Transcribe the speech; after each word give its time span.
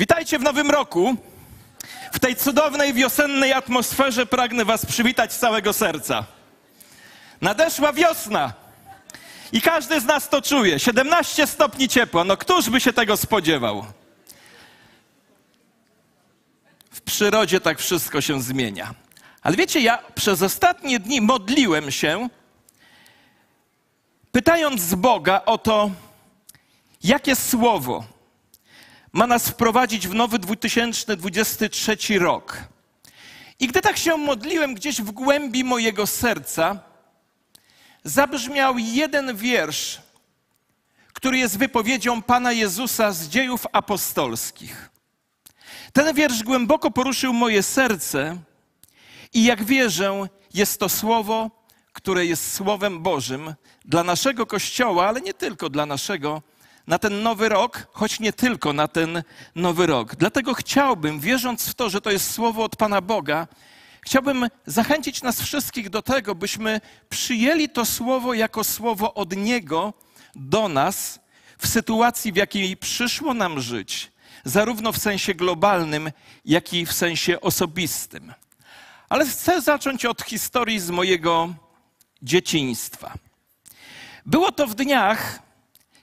Witajcie 0.00 0.38
w 0.38 0.42
nowym 0.42 0.70
roku. 0.70 1.16
W 2.12 2.18
tej 2.18 2.36
cudownej 2.36 2.94
wiosennej 2.94 3.52
atmosferze 3.52 4.26
pragnę 4.26 4.64
Was 4.64 4.86
przywitać 4.86 5.32
z 5.32 5.38
całego 5.38 5.72
serca. 5.72 6.24
Nadeszła 7.40 7.92
wiosna 7.92 8.52
i 9.52 9.60
każdy 9.60 10.00
z 10.00 10.04
nas 10.04 10.28
to 10.28 10.42
czuje. 10.42 10.78
17 10.78 11.46
stopni 11.46 11.88
ciepła. 11.88 12.24
No 12.24 12.36
któż 12.36 12.70
by 12.70 12.80
się 12.80 12.92
tego 12.92 13.16
spodziewał? 13.16 13.84
W 16.90 17.00
przyrodzie 17.00 17.60
tak 17.60 17.78
wszystko 17.78 18.20
się 18.20 18.42
zmienia. 18.42 18.94
Ale 19.42 19.56
wiecie, 19.56 19.80
ja 19.80 19.98
przez 20.14 20.42
ostatnie 20.42 21.00
dni 21.00 21.20
modliłem 21.20 21.90
się, 21.90 22.28
pytając 24.32 24.80
z 24.80 24.94
Boga 24.94 25.42
o 25.46 25.58
to, 25.58 25.90
jakie 27.02 27.36
słowo 27.36 28.19
ma 29.12 29.26
nas 29.26 29.48
wprowadzić 29.48 30.08
w 30.08 30.14
nowy 30.14 30.38
2023 30.38 32.18
rok. 32.18 32.58
I 33.60 33.66
gdy 33.66 33.80
tak 33.80 33.96
się 33.96 34.16
modliłem 34.16 34.74
gdzieś 34.74 35.02
w 35.02 35.10
głębi 35.10 35.64
mojego 35.64 36.06
serca, 36.06 36.78
zabrzmiał 38.04 38.78
jeden 38.78 39.36
wiersz, 39.36 40.00
który 41.12 41.38
jest 41.38 41.58
wypowiedzią 41.58 42.22
Pana 42.22 42.52
Jezusa 42.52 43.12
z 43.12 43.28
dziejów 43.28 43.66
apostolskich. 43.72 44.90
Ten 45.92 46.14
wiersz 46.14 46.42
głęboko 46.42 46.90
poruszył 46.90 47.32
moje 47.32 47.62
serce 47.62 48.36
i 49.32 49.44
jak 49.44 49.64
wierzę, 49.64 50.28
jest 50.54 50.80
to 50.80 50.88
słowo, 50.88 51.50
które 51.92 52.26
jest 52.26 52.54
Słowem 52.54 53.02
Bożym 53.02 53.54
dla 53.84 54.04
naszego 54.04 54.46
Kościoła, 54.46 55.08
ale 55.08 55.20
nie 55.20 55.34
tylko 55.34 55.68
dla 55.68 55.86
naszego, 55.86 56.42
na 56.90 56.98
ten 56.98 57.22
nowy 57.22 57.48
rok, 57.48 57.86
choć 57.92 58.20
nie 58.20 58.32
tylko 58.32 58.72
na 58.72 58.88
ten 58.88 59.22
nowy 59.54 59.86
rok. 59.86 60.16
Dlatego 60.16 60.54
chciałbym, 60.54 61.20
wierząc 61.20 61.68
w 61.68 61.74
to, 61.74 61.90
że 61.90 62.00
to 62.00 62.10
jest 62.10 62.30
słowo 62.30 62.64
od 62.64 62.76
Pana 62.76 63.00
Boga, 63.00 63.46
chciałbym 64.02 64.48
zachęcić 64.66 65.22
nas 65.22 65.40
wszystkich 65.40 65.90
do 65.90 66.02
tego, 66.02 66.34
byśmy 66.34 66.80
przyjęli 67.08 67.68
to 67.68 67.84
słowo 67.84 68.34
jako 68.34 68.64
słowo 68.64 69.14
od 69.14 69.36
Niego 69.36 69.94
do 70.34 70.68
nas 70.68 71.20
w 71.58 71.66
sytuacji, 71.66 72.32
w 72.32 72.36
jakiej 72.36 72.76
przyszło 72.76 73.34
nam 73.34 73.60
żyć, 73.60 74.12
zarówno 74.44 74.92
w 74.92 74.98
sensie 74.98 75.34
globalnym, 75.34 76.10
jak 76.44 76.72
i 76.72 76.86
w 76.86 76.92
sensie 76.92 77.40
osobistym. 77.40 78.32
Ale 79.08 79.26
chcę 79.26 79.62
zacząć 79.62 80.04
od 80.04 80.22
historii 80.22 80.80
z 80.80 80.90
mojego 80.90 81.54
dzieciństwa. 82.22 83.14
Było 84.26 84.52
to 84.52 84.66
w 84.66 84.74
dniach, 84.74 85.49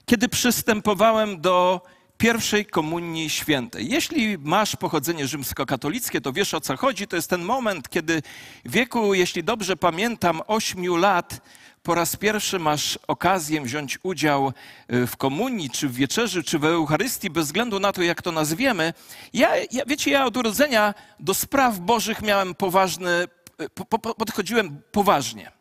kiedy 0.08 0.28
przystępowałem 0.28 1.40
do 1.40 1.80
pierwszej 2.18 2.66
komunii 2.66 3.30
świętej. 3.30 3.90
Jeśli 3.90 4.38
masz 4.38 4.76
pochodzenie 4.76 5.26
rzymskokatolickie, 5.26 6.20
to 6.20 6.32
wiesz 6.32 6.54
o 6.54 6.60
co 6.60 6.76
chodzi. 6.76 7.06
To 7.06 7.16
jest 7.16 7.30
ten 7.30 7.42
moment, 7.42 7.88
kiedy 7.88 8.22
w 8.64 8.70
wieku, 8.70 9.14
jeśli 9.14 9.44
dobrze 9.44 9.76
pamiętam, 9.76 10.40
ośmiu 10.46 10.96
lat 10.96 11.40
po 11.82 11.94
raz 11.94 12.16
pierwszy 12.16 12.58
masz 12.58 12.98
okazję 13.08 13.60
wziąć 13.60 13.98
udział 14.02 14.52
y, 14.92 15.06
w 15.06 15.16
komunii, 15.16 15.70
czy 15.70 15.88
w 15.88 15.94
wieczerzy, 15.94 16.42
czy 16.42 16.58
w 16.58 16.64
Eucharystii, 16.64 17.30
bez 17.30 17.46
względu 17.46 17.80
na 17.80 17.92
to, 17.92 18.02
jak 18.02 18.22
to 18.22 18.32
nazwiemy. 18.32 18.92
Ja, 19.32 19.48
ja 19.56 19.84
wiecie, 19.86 20.10
ja 20.10 20.26
od 20.26 20.36
urodzenia 20.36 20.94
do 21.20 21.34
spraw 21.34 21.78
bożych 21.78 22.22
miałem 22.22 22.54
poważny, 22.54 23.10
y, 23.60 23.68
po, 23.70 23.84
po, 23.84 24.14
podchodziłem 24.14 24.82
poważnie. 24.92 25.57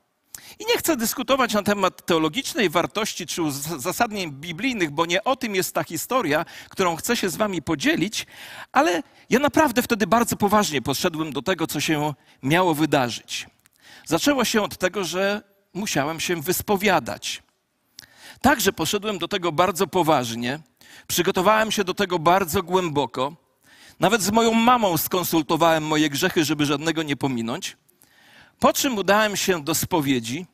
I 0.59 0.65
nie 0.65 0.77
chcę 0.77 0.97
dyskutować 0.97 1.53
na 1.53 1.63
temat 1.63 2.05
teologicznej 2.05 2.69
wartości 2.69 3.25
czy 3.25 3.41
uzasadnień 3.41 4.31
biblijnych, 4.31 4.91
bo 4.91 5.05
nie 5.05 5.23
o 5.23 5.35
tym 5.35 5.55
jest 5.55 5.73
ta 5.73 5.83
historia, 5.83 6.45
którą 6.69 6.95
chcę 6.95 7.17
się 7.17 7.29
z 7.29 7.35
wami 7.35 7.61
podzielić, 7.61 8.25
ale 8.71 9.03
ja 9.29 9.39
naprawdę 9.39 9.81
wtedy 9.81 10.07
bardzo 10.07 10.35
poważnie 10.35 10.81
podszedłem 10.81 11.33
do 11.33 11.41
tego, 11.41 11.67
co 11.67 11.79
się 11.79 12.13
miało 12.43 12.73
wydarzyć. 12.73 13.47
Zaczęło 14.05 14.45
się 14.45 14.61
od 14.61 14.77
tego, 14.77 15.03
że 15.03 15.41
musiałem 15.73 16.19
się 16.19 16.41
wyspowiadać. 16.41 17.43
Także 18.41 18.73
poszedłem 18.73 19.17
do 19.17 19.27
tego 19.27 19.51
bardzo 19.51 19.87
poważnie, 19.87 20.59
przygotowałem 21.07 21.71
się 21.71 21.83
do 21.83 21.93
tego 21.93 22.19
bardzo 22.19 22.63
głęboko. 22.63 23.35
Nawet 23.99 24.21
z 24.21 24.31
moją 24.31 24.53
mamą 24.53 24.97
skonsultowałem 24.97 25.83
moje 25.83 26.09
grzechy, 26.09 26.45
żeby 26.45 26.65
żadnego 26.65 27.03
nie 27.03 27.15
pominąć. 27.15 27.77
Po 28.59 28.73
czym 28.73 28.97
udałem 28.97 29.35
się 29.35 29.63
do 29.63 29.75
spowiedzi. 29.75 30.45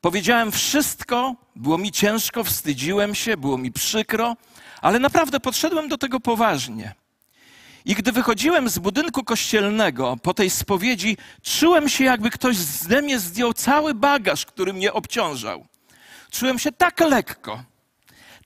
Powiedziałem 0.00 0.52
wszystko, 0.52 1.34
było 1.56 1.78
mi 1.78 1.92
ciężko, 1.92 2.44
wstydziłem 2.44 3.14
się, 3.14 3.36
było 3.36 3.58
mi 3.58 3.72
przykro, 3.72 4.36
ale 4.80 4.98
naprawdę 4.98 5.40
podszedłem 5.40 5.88
do 5.88 5.98
tego 5.98 6.20
poważnie. 6.20 6.94
I 7.84 7.94
gdy 7.94 8.12
wychodziłem 8.12 8.68
z 8.68 8.78
budynku 8.78 9.24
kościelnego 9.24 10.16
po 10.22 10.34
tej 10.34 10.50
spowiedzi, 10.50 11.16
czułem 11.42 11.88
się, 11.88 12.04
jakby 12.04 12.30
ktoś 12.30 12.56
ze 12.56 13.02
mnie 13.02 13.18
zdjął 13.18 13.52
cały 13.52 13.94
bagaż, 13.94 14.46
który 14.46 14.72
mnie 14.72 14.92
obciążał. 14.92 15.66
Czułem 16.30 16.58
się 16.58 16.72
tak 16.72 17.00
lekko, 17.00 17.62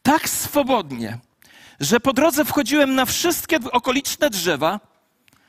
tak 0.03 0.28
swobodnie, 0.28 1.19
że 1.81 2.01
po 2.01 2.12
drodze 2.12 2.45
wchodziłem 2.45 2.95
na 2.95 3.05
wszystkie 3.05 3.59
okoliczne 3.72 4.31
drzewa, 4.31 4.81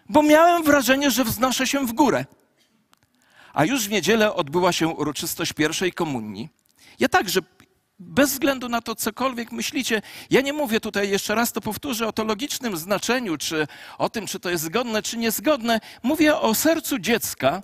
bo 0.10 0.24
miałem 0.24 0.64
wrażenie, 0.64 1.12
że 1.12 1.24
wznoszę 1.24 1.68
się 1.68 1.86
w 1.86 1.94
górę. 1.94 2.26
A 3.56 3.66
już 3.66 3.88
w 3.88 3.92
niedzielę 3.92 4.34
odbyła 4.34 4.72
się 4.72 4.88
uroczystość 4.88 5.54
pierwszej 5.54 5.92
komunii. 5.92 6.50
Ja 7.00 7.10
także, 7.10 7.40
bez 8.00 8.32
względu 8.32 8.70
na 8.70 8.82
to, 8.82 8.96
cokolwiek 8.96 9.52
myślicie, 9.52 10.02
ja 10.30 10.42
nie 10.42 10.54
mówię 10.54 10.80
tutaj, 10.80 11.10
jeszcze 11.10 11.36
raz 11.36 11.52
to 11.52 11.62
powtórzę, 11.62 12.08
o 12.08 12.14
to 12.14 12.24
logicznym 12.24 12.78
znaczeniu, 12.78 13.38
czy 13.38 13.68
o 13.98 14.10
tym, 14.10 14.28
czy 14.28 14.40
to 14.40 14.50
jest 14.50 14.64
zgodne, 14.64 15.02
czy 15.02 15.18
niezgodne. 15.18 15.80
Mówię 16.04 16.38
o 16.38 16.56
sercu 16.56 17.00
dziecka, 17.00 17.64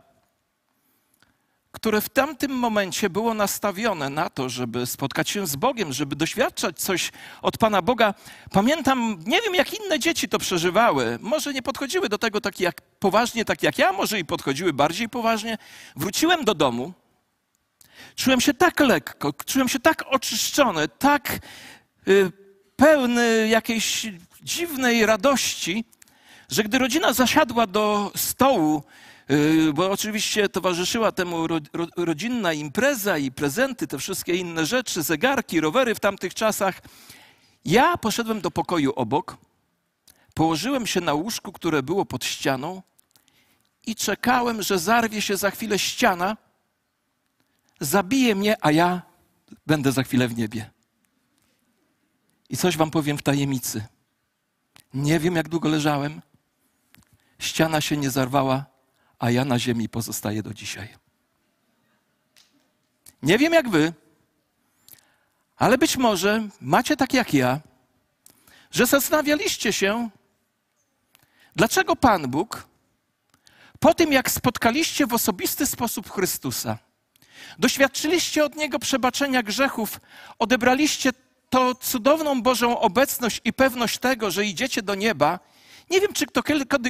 które 1.71 2.01
w 2.01 2.09
tamtym 2.09 2.51
momencie 2.51 3.09
było 3.09 3.33
nastawione 3.33 4.09
na 4.09 4.29
to, 4.29 4.49
żeby 4.49 4.85
spotkać 4.85 5.29
się 5.29 5.47
z 5.47 5.55
Bogiem, 5.55 5.93
żeby 5.93 6.15
doświadczać 6.15 6.79
coś 6.79 7.11
od 7.41 7.57
Pana 7.57 7.81
Boga. 7.81 8.13
Pamiętam, 8.51 9.19
nie 9.25 9.41
wiem 9.41 9.55
jak 9.55 9.73
inne 9.73 9.99
dzieci 9.99 10.29
to 10.29 10.39
przeżywały. 10.39 11.17
Może 11.21 11.53
nie 11.53 11.61
podchodziły 11.61 12.09
do 12.09 12.17
tego 12.17 12.41
tak 12.41 12.59
jak 12.59 12.81
poważnie, 12.81 13.45
tak 13.45 13.63
jak 13.63 13.77
ja, 13.77 13.91
może 13.93 14.19
i 14.19 14.25
podchodziły 14.25 14.73
bardziej 14.73 15.09
poważnie. 15.09 15.57
Wróciłem 15.95 16.45
do 16.45 16.53
domu. 16.53 16.93
Czułem 18.15 18.41
się 18.41 18.53
tak 18.53 18.79
lekko, 18.79 19.33
czułem 19.45 19.69
się 19.69 19.79
tak 19.79 20.03
oczyszczony, 20.07 20.87
tak 20.87 21.39
y, 22.07 22.31
pełny 22.75 23.47
jakiejś 23.47 24.07
dziwnej 24.41 25.05
radości, 25.05 25.85
że 26.49 26.63
gdy 26.63 26.77
rodzina 26.77 27.13
zasiadła 27.13 27.67
do 27.67 28.11
stołu, 28.15 28.83
bo 29.73 29.91
oczywiście 29.91 30.49
towarzyszyła 30.49 31.11
temu 31.11 31.47
rodzinna 31.97 32.53
impreza 32.53 33.17
i 33.17 33.31
prezenty, 33.31 33.87
te 33.87 33.97
wszystkie 33.97 34.35
inne 34.35 34.65
rzeczy, 34.65 35.03
zegarki, 35.03 35.61
rowery 35.61 35.95
w 35.95 35.99
tamtych 35.99 36.33
czasach. 36.33 36.81
Ja 37.65 37.97
poszedłem 37.97 38.41
do 38.41 38.51
pokoju 38.51 38.93
obok, 38.95 39.37
położyłem 40.33 40.87
się 40.87 41.01
na 41.01 41.13
łóżku, 41.13 41.51
które 41.51 41.83
było 41.83 42.05
pod 42.05 42.25
ścianą 42.25 42.81
i 43.87 43.95
czekałem, 43.95 44.61
że 44.61 44.79
zarwie 44.79 45.21
się 45.21 45.37
za 45.37 45.51
chwilę 45.51 45.79
ściana, 45.79 46.37
zabije 47.79 48.35
mnie, 48.35 48.55
a 48.61 48.71
ja 48.71 49.01
będę 49.67 49.91
za 49.91 50.03
chwilę 50.03 50.27
w 50.27 50.37
niebie. 50.37 50.69
I 52.49 52.57
coś 52.57 52.77
wam 52.77 52.91
powiem 52.91 53.17
w 53.17 53.21
tajemnicy. 53.21 53.85
Nie 54.93 55.19
wiem, 55.19 55.35
jak 55.35 55.49
długo 55.49 55.69
leżałem. 55.69 56.21
Ściana 57.39 57.81
się 57.81 57.97
nie 57.97 58.09
zarwała, 58.09 58.70
a 59.21 59.31
ja 59.31 59.45
na 59.45 59.59
ziemi 59.59 59.89
pozostaję 59.89 60.43
do 60.43 60.53
dzisiaj. 60.53 60.87
Nie 63.23 63.37
wiem 63.37 63.53
jak 63.53 63.69
wy, 63.69 63.93
ale 65.57 65.77
być 65.77 65.97
może 65.97 66.47
macie 66.61 66.97
tak 66.97 67.13
jak 67.13 67.33
ja, 67.33 67.59
że 68.71 68.85
zastanawialiście 68.85 69.73
się, 69.73 70.09
dlaczego 71.55 71.95
Pan 71.95 72.27
Bóg 72.27 72.67
po 73.79 73.93
tym, 73.93 74.11
jak 74.11 74.31
spotkaliście 74.31 75.07
w 75.07 75.13
osobisty 75.13 75.65
sposób 75.65 76.11
Chrystusa, 76.11 76.77
doświadczyliście 77.59 78.45
od 78.45 78.55
Niego 78.55 78.79
przebaczenia 78.79 79.43
grzechów, 79.43 79.99
odebraliście 80.39 81.11
to 81.49 81.75
cudowną 81.75 82.41
Bożą 82.41 82.79
obecność 82.79 83.41
i 83.45 83.53
pewność 83.53 83.97
tego, 83.97 84.31
że 84.31 84.45
idziecie 84.45 84.81
do 84.81 84.95
nieba, 84.95 85.39
nie 85.91 86.01
wiem, 86.01 86.13
czy 86.13 86.25
kto 86.25 86.43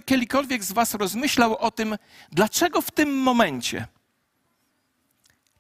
kiedykolwiek 0.06 0.63
z 0.63 0.71
Was 0.71 0.94
rozmyślał 0.94 1.57
o 1.57 1.71
tym, 1.71 1.98
dlaczego 2.31 2.81
w 2.81 2.92
tym 2.92 3.18
momencie, 3.18 3.88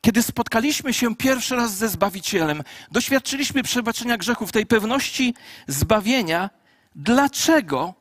kiedy 0.01 0.23
spotkaliśmy 0.23 0.93
się 0.93 1.15
pierwszy 1.15 1.55
raz 1.55 1.75
ze 1.75 1.89
Zbawicielem, 1.89 2.63
doświadczyliśmy 2.91 3.63
przebaczenia 3.63 4.17
grzechów, 4.17 4.51
tej 4.51 4.65
pewności 4.65 5.33
zbawienia, 5.67 6.49
dlaczego 6.95 7.93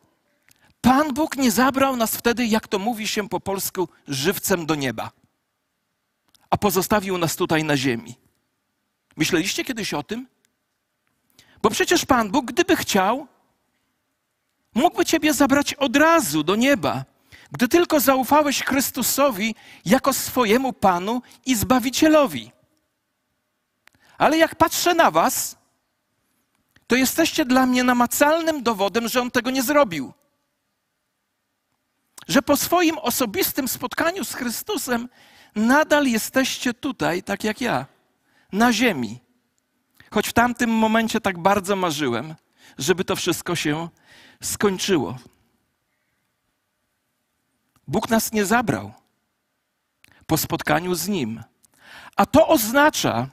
Pan 0.81 1.14
Bóg 1.14 1.37
nie 1.37 1.50
zabrał 1.50 1.96
nas 1.96 2.16
wtedy, 2.16 2.46
jak 2.46 2.69
to 2.69 2.78
mówi 2.78 3.08
się 3.08 3.28
po 3.28 3.40
polsku, 3.40 3.88
żywcem 4.08 4.66
do 4.66 4.75
nieba, 4.75 5.10
a 6.50 6.56
pozostawił 6.56 7.19
nas 7.19 7.36
tutaj 7.36 7.64
na 7.64 7.76
ziemi? 7.76 8.14
Myśleliście 9.16 9.64
kiedyś 9.64 9.94
o 9.94 10.02
tym? 10.02 10.26
Bo 11.62 11.70
przecież 11.70 12.06
Pan 12.06 12.31
Bóg, 12.31 12.46
gdyby 12.46 12.76
chciał, 12.76 13.26
ciebie 15.11 15.34
zabrać 15.34 15.75
od 15.75 15.96
razu 15.96 16.43
do 16.43 16.56
nieba, 16.56 17.05
gdy 17.52 17.69
tylko 17.69 18.00
zaufałeś 18.00 18.64
Chrystusowi 18.64 19.55
jako 19.84 20.12
swojemu 20.12 20.72
Panu 20.72 21.22
i 21.46 21.55
Zbawicielowi. 21.55 22.52
Ale 24.19 24.38
jak 24.38 24.55
patrzę 24.55 24.94
na 24.94 25.11
Was, 25.11 25.56
to 26.87 26.96
jesteście 26.96 27.44
dla 27.44 27.67
mnie 27.67 27.84
namacalnym 27.84 28.62
dowodem, 28.62 29.08
że 29.08 29.20
On 29.20 29.31
tego 29.31 29.50
nie 29.50 29.62
zrobił. 29.62 30.12
Że 32.28 32.43
po 32.43 32.56
swoim 32.56 32.99
osobistym 32.99 33.69
spotkaniu 33.69 34.25
z 34.25 34.34
Chrystusem 34.34 35.08
nadal 35.55 36.06
jesteście 36.06 36.75
tutaj, 36.75 37.22
tak 37.22 37.44
jak 37.44 37.61
ja, 37.61 37.87
na 38.52 38.72
ziemi. 38.72 39.20
Choć 40.11 40.28
w 40.28 40.32
tamtym 40.32 40.70
momencie 40.70 41.20
tak 41.20 41.38
bardzo 41.38 41.76
marzyłem, 41.76 42.34
żeby 42.78 43.05
to 43.05 43.17
wszystko 43.17 43.56
się 43.56 43.88
skończyło. 44.43 45.19
Bóg 47.87 48.08
nas 48.08 48.32
nie 48.32 48.44
zabrał 48.44 48.93
po 50.26 50.37
spotkaniu 50.37 50.94
z 50.94 51.08
Nim. 51.08 51.43
A 52.17 52.26
to 52.26 52.49
oznacza, 52.49 53.28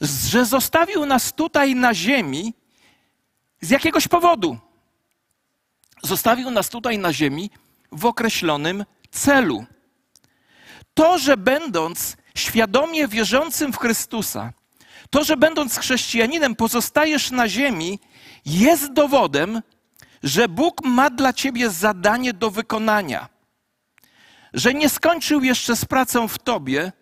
że 0.00 0.44
zostawił 0.44 1.06
nas 1.06 1.32
tutaj 1.32 1.74
na 1.74 1.94
ziemi 1.94 2.54
z 3.60 3.70
jakiegoś 3.70 4.08
powodu. 4.08 4.58
Zostawił 6.02 6.50
nas 6.50 6.68
tutaj 6.68 6.98
na 6.98 7.12
ziemi 7.12 7.50
w 7.92 8.06
określonym 8.06 8.84
celu. 9.10 9.64
To, 10.94 11.18
że 11.18 11.36
będąc 11.36 12.16
świadomie 12.34 13.08
wierzącym 13.08 13.72
w 13.72 13.78
Chrystusa, 13.78 14.52
to, 15.10 15.24
że 15.24 15.36
będąc 15.36 15.78
chrześcijaninem 15.78 16.56
pozostajesz 16.56 17.30
na 17.30 17.48
ziemi, 17.48 17.98
jest 18.44 18.92
dowodem, 18.92 19.62
że 20.22 20.48
Bóg 20.48 20.84
ma 20.84 21.10
dla 21.10 21.32
ciebie 21.32 21.70
zadanie 21.70 22.32
do 22.32 22.50
wykonania. 22.50 23.28
Że 24.52 24.74
nie 24.74 24.88
skończył 24.88 25.42
jeszcze 25.42 25.76
z 25.76 25.84
pracą 25.84 26.28
w 26.28 26.38
tobie 26.38 26.92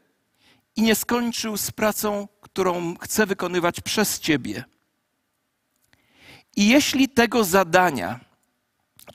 i 0.76 0.82
nie 0.82 0.94
skończył 0.94 1.56
z 1.56 1.70
pracą, 1.70 2.28
którą 2.40 2.96
chce 2.96 3.26
wykonywać 3.26 3.80
przez 3.80 4.20
ciebie. 4.20 4.64
I 6.56 6.68
jeśli 6.68 7.08
tego 7.08 7.44
zadania, 7.44 8.20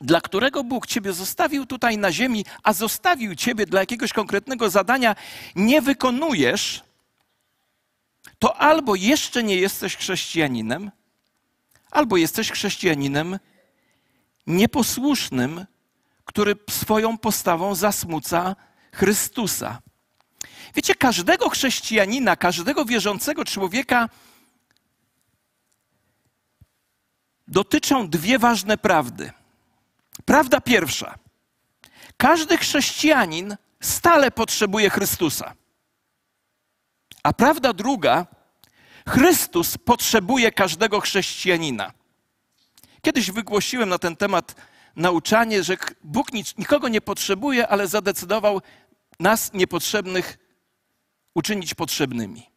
dla 0.00 0.20
którego 0.20 0.64
Bóg 0.64 0.86
Ciebie 0.86 1.12
zostawił 1.12 1.66
tutaj 1.66 1.98
na 1.98 2.12
ziemi, 2.12 2.44
a 2.62 2.72
zostawił 2.72 3.34
Ciebie 3.34 3.66
dla 3.66 3.80
jakiegoś 3.80 4.12
konkretnego 4.12 4.70
zadania, 4.70 5.16
nie 5.56 5.82
wykonujesz, 5.82 6.82
to 8.38 8.56
albo 8.56 8.94
jeszcze 8.94 9.42
nie 9.42 9.56
jesteś 9.56 9.96
chrześcijaninem, 9.96 10.90
albo 11.92 12.16
jesteś 12.16 12.50
chrześcijaninem 12.50 13.38
nieposłusznym, 14.46 15.66
który 16.24 16.56
swoją 16.70 17.18
postawą 17.18 17.74
zasmuca 17.74 18.56
Chrystusa. 18.94 19.82
Wiecie, 20.74 20.94
każdego 20.94 21.48
chrześcijanina, 21.48 22.36
każdego 22.36 22.84
wierzącego 22.84 23.44
człowieka 23.44 24.08
dotyczą 27.48 28.08
dwie 28.08 28.38
ważne 28.38 28.78
prawdy. 28.78 29.32
Prawda 30.24 30.60
pierwsza. 30.60 31.18
Każdy 32.16 32.56
chrześcijanin 32.56 33.56
stale 33.80 34.30
potrzebuje 34.30 34.90
Chrystusa. 34.90 35.54
A 37.22 37.32
prawda 37.32 37.72
druga, 37.72 38.26
Chrystus 39.08 39.78
potrzebuje 39.78 40.52
każdego 40.52 41.00
chrześcijanina. 41.00 41.92
Kiedyś 43.02 43.30
wygłosiłem 43.30 43.88
na 43.88 43.98
ten 43.98 44.16
temat 44.16 44.54
nauczanie, 44.96 45.62
że 45.62 45.76
Bóg 46.04 46.28
nikogo 46.58 46.88
nie 46.88 47.00
potrzebuje, 47.00 47.68
ale 47.68 47.88
zadecydował 47.88 48.60
nas 49.20 49.52
niepotrzebnych 49.52 50.38
uczynić 51.34 51.74
potrzebnymi. 51.74 52.52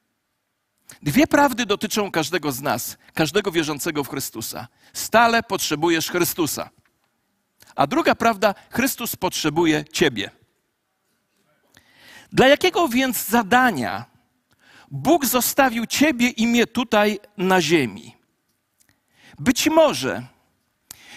Dwie 1.01 1.27
prawdy 1.27 1.65
dotyczą 1.65 2.11
każdego 2.11 2.51
z 2.51 2.61
nas, 2.61 2.97
każdego 3.13 3.51
wierzącego 3.51 4.03
w 4.03 4.09
Chrystusa. 4.09 4.67
Stale 4.93 5.43
potrzebujesz 5.43 6.09
Chrystusa. 6.09 6.69
A 7.75 7.87
druga 7.87 8.15
prawda, 8.15 8.55
Chrystus 8.69 9.15
potrzebuje 9.15 9.85
Ciebie. 9.85 10.31
Dla 12.31 12.47
jakiego 12.47 12.87
więc 12.87 13.25
zadania 13.25 14.05
Bóg 14.95 15.25
zostawił 15.25 15.85
Ciebie 15.85 16.29
i 16.29 16.47
mnie 16.47 16.67
tutaj 16.67 17.19
na 17.37 17.61
ziemi? 17.61 18.15
Być 19.39 19.67
może 19.67 20.23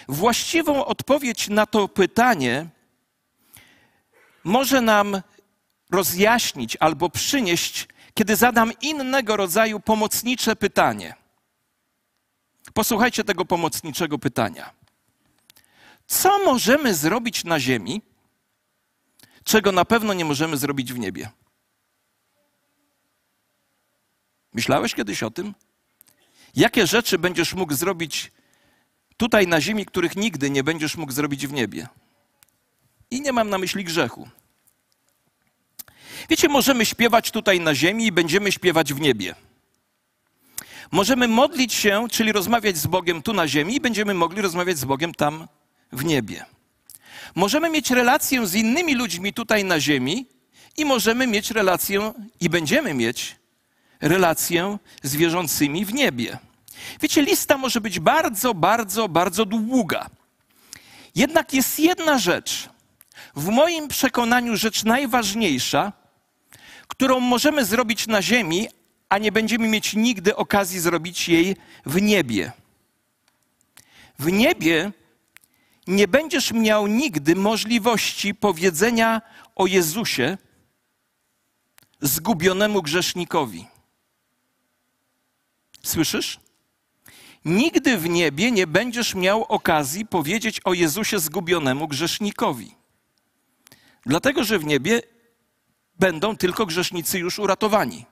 właściwą 0.07 0.85
odpowiedź 0.85 1.49
na 1.49 1.65
to 1.65 1.87
pytanie 1.87 2.67
może 4.43 4.81
nam 4.81 5.21
rozjaśnić 5.91 6.77
albo 6.79 7.09
przynieść, 7.09 7.87
kiedy 8.13 8.35
zadam 8.35 8.71
innego 8.81 9.37
rodzaju 9.37 9.79
pomocnicze 9.79 10.55
pytanie. 10.55 11.15
Posłuchajcie 12.73 13.23
tego 13.23 13.45
pomocniczego 13.45 14.19
pytania. 14.19 14.71
Co 16.07 16.45
możemy 16.45 16.93
zrobić 16.93 17.43
na 17.43 17.59
Ziemi, 17.59 18.01
czego 19.43 19.71
na 19.71 19.85
pewno 19.85 20.13
nie 20.13 20.25
możemy 20.25 20.57
zrobić 20.57 20.93
w 20.93 20.99
niebie? 20.99 21.29
Myślałeś 24.53 24.95
kiedyś 24.95 25.23
o 25.23 25.31
tym? 25.31 25.53
Jakie 26.55 26.87
rzeczy 26.87 27.17
będziesz 27.17 27.53
mógł 27.53 27.73
zrobić 27.73 28.31
tutaj 29.17 29.47
na 29.47 29.61
ziemi, 29.61 29.85
których 29.85 30.15
nigdy 30.15 30.49
nie 30.49 30.63
będziesz 30.63 30.97
mógł 30.97 31.11
zrobić 31.11 31.47
w 31.47 31.53
niebie? 31.53 31.87
I 33.11 33.21
nie 33.21 33.33
mam 33.33 33.49
na 33.49 33.57
myśli 33.57 33.83
grzechu. 33.83 34.29
Wiecie, 36.29 36.49
możemy 36.49 36.85
śpiewać 36.85 37.31
tutaj 37.31 37.59
na 37.59 37.75
ziemi 37.75 38.05
i 38.05 38.11
będziemy 38.11 38.51
śpiewać 38.51 38.93
w 38.93 39.01
niebie. 39.01 39.35
Możemy 40.91 41.27
modlić 41.27 41.73
się, 41.73 42.07
czyli 42.11 42.31
rozmawiać 42.31 42.77
z 42.77 42.87
Bogiem 42.87 43.21
tu 43.21 43.33
na 43.33 43.47
ziemi 43.47 43.75
i 43.75 43.79
będziemy 43.79 44.13
mogli 44.13 44.41
rozmawiać 44.41 44.77
z 44.77 44.85
Bogiem 44.85 45.13
tam 45.13 45.47
w 45.91 46.05
niebie. 46.05 46.45
Możemy 47.35 47.69
mieć 47.69 47.91
relację 47.91 48.47
z 48.47 48.55
innymi 48.55 48.95
ludźmi 48.95 49.33
tutaj 49.33 49.63
na 49.63 49.79
ziemi 49.79 50.25
i 50.77 50.85
możemy 50.85 51.27
mieć 51.27 51.51
relację 51.51 52.13
i 52.41 52.49
będziemy 52.49 52.93
mieć 52.93 53.35
relację 54.01 54.77
z 55.03 55.15
wierzącymi 55.15 55.85
w 55.85 55.93
niebie. 55.93 56.37
Wiecie, 57.01 57.21
lista 57.21 57.57
może 57.57 57.81
być 57.81 57.99
bardzo, 57.99 58.53
bardzo, 58.53 59.09
bardzo 59.09 59.45
długa. 59.45 60.09
Jednak 61.15 61.53
jest 61.53 61.79
jedna 61.79 62.17
rzecz, 62.17 62.69
w 63.35 63.47
moim 63.47 63.87
przekonaniu 63.87 64.57
rzecz 64.57 64.83
najważniejsza, 64.83 65.93
którą 66.87 67.19
możemy 67.19 67.65
zrobić 67.65 68.07
na 68.07 68.21
ziemi, 68.21 68.67
a 69.09 69.17
nie 69.17 69.31
będziemy 69.31 69.67
mieć 69.67 69.93
nigdy 69.93 70.35
okazji 70.35 70.79
zrobić 70.79 71.29
jej 71.29 71.55
w 71.85 72.01
niebie. 72.01 72.51
W 74.19 74.31
niebie 74.31 74.91
nie 75.87 76.07
będziesz 76.07 76.51
miał 76.51 76.87
nigdy 76.87 77.35
możliwości 77.35 78.35
powiedzenia 78.35 79.21
o 79.55 79.67
Jezusie 79.67 80.37
zgubionemu 82.01 82.81
grzesznikowi. 82.81 83.67
Słyszysz? 85.89 86.39
Nigdy 87.45 87.97
w 87.97 88.09
niebie 88.09 88.51
nie 88.51 88.67
będziesz 88.67 89.15
miał 89.15 89.43
okazji 89.43 90.05
powiedzieć 90.05 90.61
o 90.65 90.73
Jezusie 90.73 91.19
zgubionemu 91.19 91.87
grzesznikowi. 91.87 92.75
Dlatego, 94.05 94.43
że 94.43 94.59
w 94.59 94.65
niebie 94.65 95.01
będą 95.99 96.37
tylko 96.37 96.65
grzesznicy 96.65 97.19
już 97.19 97.39
uratowani. 97.39 98.05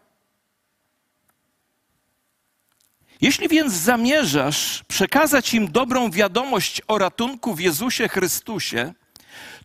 Jeśli 3.21 3.47
więc 3.47 3.73
zamierzasz 3.73 4.83
przekazać 4.87 5.53
im 5.53 5.71
dobrą 5.71 6.11
wiadomość 6.11 6.81
o 6.87 6.97
ratunku 6.97 7.55
w 7.55 7.59
Jezusie 7.59 8.07
Chrystusie, 8.07 8.93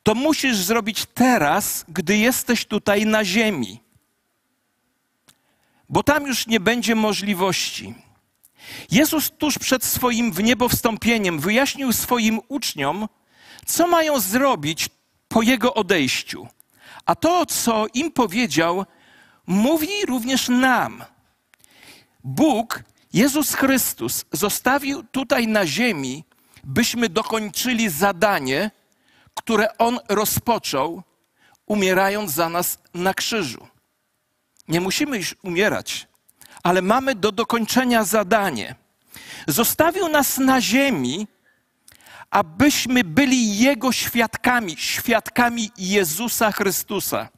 to 0.03 0.15
musisz 0.15 0.57
zrobić 0.57 1.07
teraz, 1.15 1.85
gdy 1.89 2.17
jesteś 2.17 2.65
tutaj 2.65 3.07
na 3.07 3.25
ziemi. 3.25 3.82
Bo 5.93 6.03
tam 6.03 6.27
już 6.27 6.47
nie 6.47 6.61
będzie 6.61 6.95
możliwości. 6.95 7.95
Jezus 8.91 9.31
tuż 9.31 9.59
przed 9.59 9.85
swoim 9.85 10.33
wniebowstąpieniem 10.33 11.41
wyjaśnił 11.41 11.93
swoim 11.93 12.41
uczniom, 12.49 13.09
co 13.67 13.87
mają 13.87 14.21
zrobić 14.21 14.89
po 15.29 15.43
jego 15.43 15.75
odejściu. 15.75 16.49
A 17.07 17.15
to, 17.15 17.47
co 17.47 17.87
im 17.95 18.13
powiedział, 18.13 18.85
mówi 19.47 20.07
również 20.09 20.49
nam. 20.49 21.05
Bóg, 22.25 22.83
Jezus 23.13 23.55
Chrystus, 23.55 24.25
zostawił 24.33 25.03
tutaj 25.03 25.49
na 25.49 25.67
ziemi, 25.67 26.25
byśmy 26.65 27.09
dokończyli 27.09 27.89
zadanie, 27.89 28.71
które 29.35 29.79
On 29.79 29.99
rozpoczął, 30.09 31.03
umierając 31.67 32.31
za 32.31 32.49
nas 32.49 32.79
na 32.95 33.15
krzyżu. 33.15 33.72
Nie 34.69 34.81
musimy 34.81 35.17
już 35.17 35.35
umierać, 35.43 36.07
ale 36.63 36.83
mamy 36.83 37.15
do 37.15 37.33
dokończenia 37.33 38.05
zadanie. 38.05 38.75
Zostawił 39.49 40.09
nas 40.09 40.39
na 40.39 40.61
ziemi, 40.61 41.27
abyśmy 42.31 43.05
byli 43.05 43.59
Jego 43.59 43.93
świadkami, 43.93 44.77
świadkami 44.79 45.71
Jezusa 45.79 46.53
Chrystusa. 46.53 47.29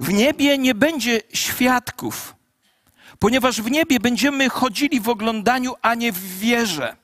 W 0.00 0.12
niebie 0.12 0.58
nie 0.58 0.74
będzie 0.74 1.20
świadków, 1.32 2.34
ponieważ 3.18 3.62
w 3.62 3.70
niebie 3.70 4.00
będziemy 4.00 4.48
chodzili 4.48 5.00
w 5.00 5.08
oglądaniu, 5.08 5.74
a 5.82 5.94
nie 5.94 6.12
w 6.12 6.38
wierze. 6.38 6.96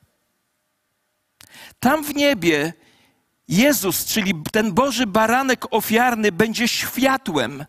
Tam 1.80 2.04
w 2.04 2.14
niebie 2.14 2.72
Jezus, 3.48 4.04
czyli 4.04 4.34
ten 4.52 4.72
Boży 4.72 5.06
baranek 5.06 5.64
ofiarny, 5.70 6.32
będzie 6.32 6.68
światłem 6.68 7.64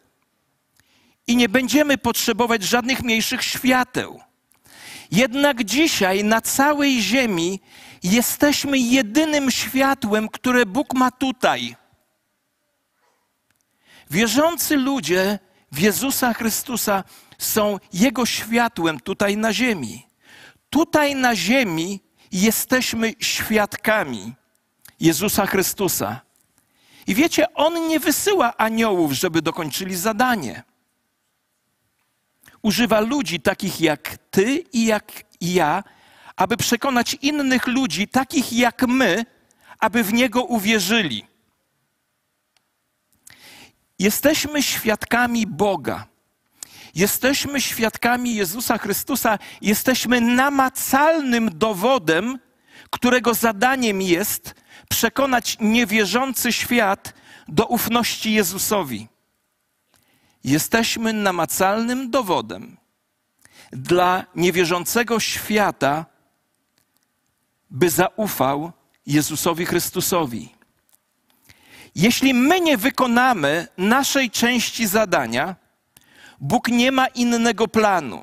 i 1.30 1.36
nie 1.36 1.50
będziemy 1.50 1.98
potrzebować 1.98 2.64
żadnych 2.64 3.04
mniejszych 3.04 3.44
świateł. 3.44 4.20
Jednak 5.12 5.64
dzisiaj 5.64 6.24
na 6.24 6.42
całej 6.42 7.02
ziemi 7.02 7.60
jesteśmy 8.04 8.78
jedynym 8.80 9.52
światłem, 9.52 10.30
które 10.30 10.66
Bóg 10.66 10.94
ma 10.94 11.12
tutaj. 11.12 11.76
Wierzący 14.12 14.76
ludzie 14.76 15.40
w 15.72 15.80
Jezusa 15.80 16.34
Chrystusa 16.34 17.04
są 17.38 17.80
Jego 17.94 18.26
światłem 18.26 19.00
tutaj 19.00 19.38
na 19.38 19.54
ziemi. 19.54 20.08
Tutaj 20.70 21.16
na 21.16 21.36
ziemi 21.36 22.00
jesteśmy 22.32 23.14
świadkami 23.20 24.34
Jezusa 25.00 25.46
Chrystusa. 25.46 26.22
I 27.08 27.16
wiecie, 27.16 27.54
On 27.54 27.88
nie 27.88 28.00
wysyła 28.00 28.58
aniołów, 28.58 29.12
żeby 29.12 29.42
dokończyli 29.42 29.96
zadanie. 29.96 30.69
Używa 32.62 33.00
ludzi 33.00 33.40
takich 33.40 33.82
jak 33.82 34.18
ty 34.32 34.64
i 34.74 34.86
jak 34.86 35.24
ja, 35.42 35.84
aby 36.36 36.58
przekonać 36.58 37.14
innych 37.22 37.68
ludzi, 37.68 38.08
takich 38.08 38.54
jak 38.54 38.88
my, 38.88 39.26
aby 39.80 40.04
w 40.04 40.14
Niego 40.14 40.44
uwierzyli. 40.44 41.26
Jesteśmy 44.00 44.64
świadkami 44.64 45.48
Boga. 45.48 46.06
Jesteśmy 46.96 47.62
świadkami 47.62 48.36
Jezusa 48.36 48.78
Chrystusa, 48.78 49.40
jesteśmy 49.62 50.22
namacalnym 50.22 51.50
dowodem, 51.54 52.40
którego 52.90 53.34
zadaniem 53.34 54.02
jest 54.02 54.56
przekonać 54.90 55.58
niewierzący 55.60 56.54
świat 56.54 57.14
do 57.48 57.66
ufności 57.66 58.34
Jezusowi. 58.34 59.08
Jesteśmy 60.44 61.14
namacalnym 61.14 62.12
dowodem 62.12 62.78
dla 63.72 64.26
niewierzącego 64.36 65.20
świata, 65.20 66.06
by 67.70 67.90
zaufał 67.90 68.72
Jezusowi 69.06 69.66
Chrystusowi. 69.66 70.56
Jeśli 71.96 72.34
my 72.34 72.62
nie 72.62 72.78
wykonamy 72.78 73.68
naszej 73.78 74.32
części 74.32 74.88
zadania, 74.88 75.56
Bóg 76.40 76.68
nie 76.68 76.92
ma 76.92 77.08
innego 77.08 77.68
planu. 77.68 78.22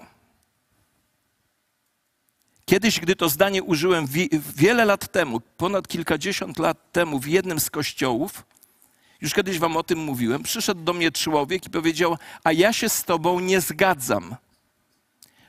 Kiedyś, 2.64 3.00
gdy 3.00 3.16
to 3.16 3.28
zdanie 3.28 3.62
użyłem 3.62 4.06
wiele 4.56 4.85
lat 4.85 5.12
temu, 5.12 5.40
ponad 5.40 5.88
kilkadziesiąt 5.88 6.58
lat 6.58 6.92
temu, 6.92 7.18
w 7.18 7.26
jednym 7.26 7.61
z 7.61 7.70
kościołów, 7.70 8.44
już 9.20 9.35
kiedyś 9.35 9.58
wam 9.58 9.76
o 9.76 9.82
tym 9.82 9.99
mówiłem, 9.99 10.42
przyszedł 10.42 10.80
do 10.80 10.92
mnie 10.92 11.12
człowiek 11.12 11.66
i 11.66 11.70
powiedział: 11.70 12.16
A 12.44 12.52
ja 12.52 12.73
się 12.73 12.88
z 12.88 13.04
tobą 13.04 13.40
nie 13.40 13.61
zgadzam. 13.61 14.37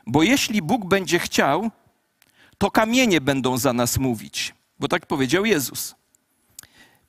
Bo 0.07 0.23
jeśli 0.23 0.61
Bóg 0.61 0.85
będzie 0.85 1.19
chciał, 1.19 1.71
to 2.57 2.71
kamienie 2.71 3.21
będą 3.21 3.57
za 3.57 3.73
nas 3.73 3.97
mówić. 3.97 4.53
Bo 4.79 4.87
tak 4.87 5.05
powiedział 5.05 5.45
Jezus. 5.45 5.95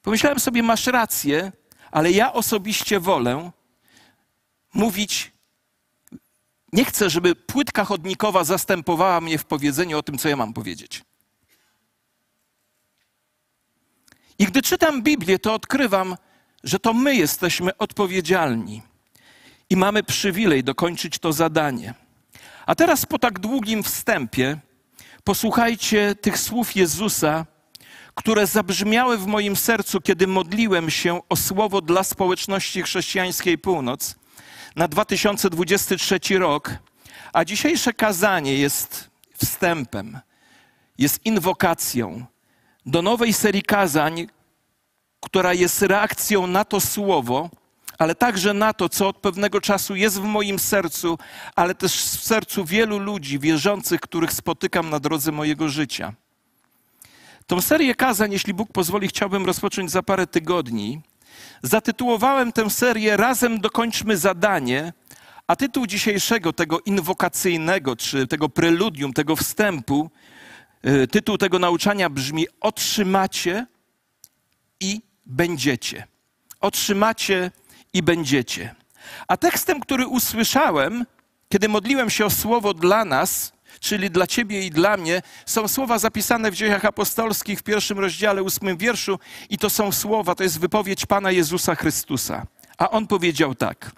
Pomyślałem 0.02 0.40
sobie, 0.40 0.62
masz 0.62 0.86
rację, 0.86 1.52
ale 1.90 2.10
ja 2.10 2.32
osobiście 2.32 3.00
wolę 3.00 3.50
mówić. 4.74 5.32
Nie 6.72 6.84
chcę, 6.84 7.10
żeby 7.10 7.34
płytka 7.34 7.84
chodnikowa 7.84 8.44
zastępowała 8.44 9.20
mnie 9.20 9.38
w 9.38 9.44
powiedzeniu 9.44 9.98
o 9.98 10.02
tym, 10.02 10.18
co 10.18 10.28
ja 10.28 10.36
mam 10.36 10.52
powiedzieć. 10.52 11.04
I 14.38 14.44
gdy 14.46 14.62
czytam 14.62 15.02
Biblię, 15.02 15.38
to 15.38 15.54
odkrywam, 15.54 16.16
że 16.64 16.78
to 16.78 16.94
my 16.94 17.16
jesteśmy 17.16 17.76
odpowiedzialni 17.76 18.82
i 19.70 19.76
mamy 19.76 20.02
przywilej 20.02 20.64
dokończyć 20.64 21.18
to 21.18 21.32
zadanie. 21.32 21.94
A 22.66 22.74
teraz 22.74 23.06
po 23.06 23.18
tak 23.18 23.38
długim 23.38 23.82
wstępie 23.82 24.58
posłuchajcie 25.24 26.14
tych 26.14 26.38
słów 26.38 26.76
Jezusa, 26.76 27.46
które 28.14 28.46
zabrzmiały 28.46 29.18
w 29.18 29.26
moim 29.26 29.56
sercu, 29.56 30.00
kiedy 30.00 30.26
modliłem 30.26 30.90
się 30.90 31.20
o 31.28 31.36
słowo 31.36 31.80
dla 31.80 32.04
społeczności 32.04 32.82
chrześcijańskiej 32.82 33.58
Północ 33.58 34.16
na 34.76 34.88
2023 34.88 36.38
rok, 36.38 36.70
a 37.32 37.44
dzisiejsze 37.44 37.92
kazanie 37.92 38.54
jest 38.54 39.10
wstępem, 39.44 40.18
jest 40.98 41.26
inwokacją 41.26 42.26
do 42.86 43.02
nowej 43.02 43.32
serii 43.32 43.62
kazań, 43.62 44.26
która 45.20 45.54
jest 45.54 45.82
reakcją 45.82 46.46
na 46.46 46.64
to 46.64 46.80
słowo, 46.80 47.50
ale 47.98 48.14
także 48.14 48.54
na 48.54 48.72
to, 48.72 48.88
co 48.88 49.08
od 49.08 49.16
pewnego 49.16 49.60
czasu 49.60 49.96
jest 49.96 50.20
w 50.20 50.24
moim 50.24 50.58
sercu, 50.58 51.18
ale 51.56 51.74
też 51.74 51.92
w 51.92 52.24
sercu 52.24 52.64
wielu 52.64 52.98
ludzi 52.98 53.38
wierzących, 53.38 54.00
których 54.00 54.32
spotykam 54.32 54.90
na 54.90 55.00
drodze 55.00 55.32
mojego 55.32 55.68
życia. 55.68 56.12
Tą 57.46 57.60
serię 57.60 57.94
kazań, 57.94 58.32
jeśli 58.32 58.54
Bóg 58.54 58.72
pozwoli, 58.72 59.08
chciałbym 59.08 59.46
rozpocząć 59.46 59.90
za 59.90 60.02
parę 60.02 60.26
tygodni. 60.26 61.00
Zatytułowałem 61.62 62.52
tę 62.52 62.70
serię 62.70 63.16
Razem 63.16 63.60
dokończmy 63.60 64.16
zadanie, 64.16 64.92
a 65.46 65.56
tytuł 65.56 65.86
dzisiejszego, 65.86 66.52
tego 66.52 66.80
inwokacyjnego, 66.80 67.96
czy 67.96 68.26
tego 68.26 68.48
preludium, 68.48 69.12
tego 69.12 69.36
wstępu, 69.36 70.10
y, 70.86 71.06
tytuł 71.06 71.38
tego 71.38 71.58
nauczania 71.58 72.10
brzmi: 72.10 72.46
Otrzymacie 72.60 73.66
i 74.80 75.07
będziecie. 75.28 76.06
Otrzymacie 76.60 77.50
i 77.92 78.02
będziecie. 78.02 78.74
A 79.28 79.36
tekstem, 79.36 79.80
który 79.80 80.06
usłyszałem, 80.06 81.06
kiedy 81.48 81.68
modliłem 81.68 82.10
się 82.10 82.24
o 82.24 82.30
słowo 82.30 82.74
dla 82.74 83.04
nas, 83.04 83.52
czyli 83.80 84.10
dla 84.10 84.26
ciebie 84.26 84.66
i 84.66 84.70
dla 84.70 84.96
mnie, 84.96 85.22
są 85.46 85.68
słowa 85.68 85.98
zapisane 85.98 86.50
w 86.50 86.54
dziejach 86.54 86.84
apostolskich 86.84 87.58
w 87.58 87.62
pierwszym 87.62 87.98
rozdziale, 87.98 88.42
ósmym 88.42 88.76
wierszu, 88.76 89.18
i 89.50 89.58
to 89.58 89.70
są 89.70 89.92
słowa, 89.92 90.34
to 90.34 90.42
jest 90.42 90.60
wypowiedź 90.60 91.06
Pana 91.06 91.30
Jezusa 91.30 91.74
Chrystusa. 91.74 92.46
A 92.78 92.90
on 92.90 93.06
powiedział 93.06 93.54
tak: 93.54 93.92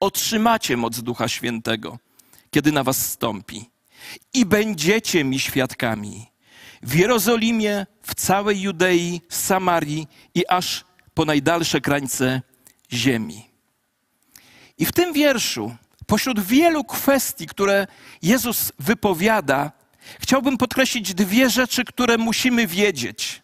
Otrzymacie 0.00 0.76
moc 0.76 1.00
Ducha 1.00 1.28
Świętego, 1.28 1.98
kiedy 2.50 2.72
na 2.72 2.84
was 2.84 3.10
stąpi, 3.10 3.70
i 4.34 4.46
będziecie 4.46 5.24
mi 5.24 5.40
świadkami 5.40 6.26
w 6.82 6.94
Jerozolimie, 6.94 7.86
w 8.08 8.14
całej 8.14 8.60
Judei, 8.60 9.20
Samarii 9.28 10.06
i 10.34 10.46
aż 10.46 10.84
po 11.14 11.24
najdalsze 11.24 11.80
krańce 11.80 12.42
ziemi. 12.92 13.50
I 14.78 14.86
w 14.86 14.92
tym 14.92 15.12
wierszu, 15.12 15.76
pośród 16.06 16.40
wielu 16.40 16.84
kwestii, 16.84 17.46
które 17.46 17.86
Jezus 18.22 18.72
wypowiada, 18.78 19.72
chciałbym 20.20 20.58
podkreślić 20.58 21.14
dwie 21.14 21.50
rzeczy, 21.50 21.84
które 21.84 22.18
musimy 22.18 22.66
wiedzieć. 22.66 23.42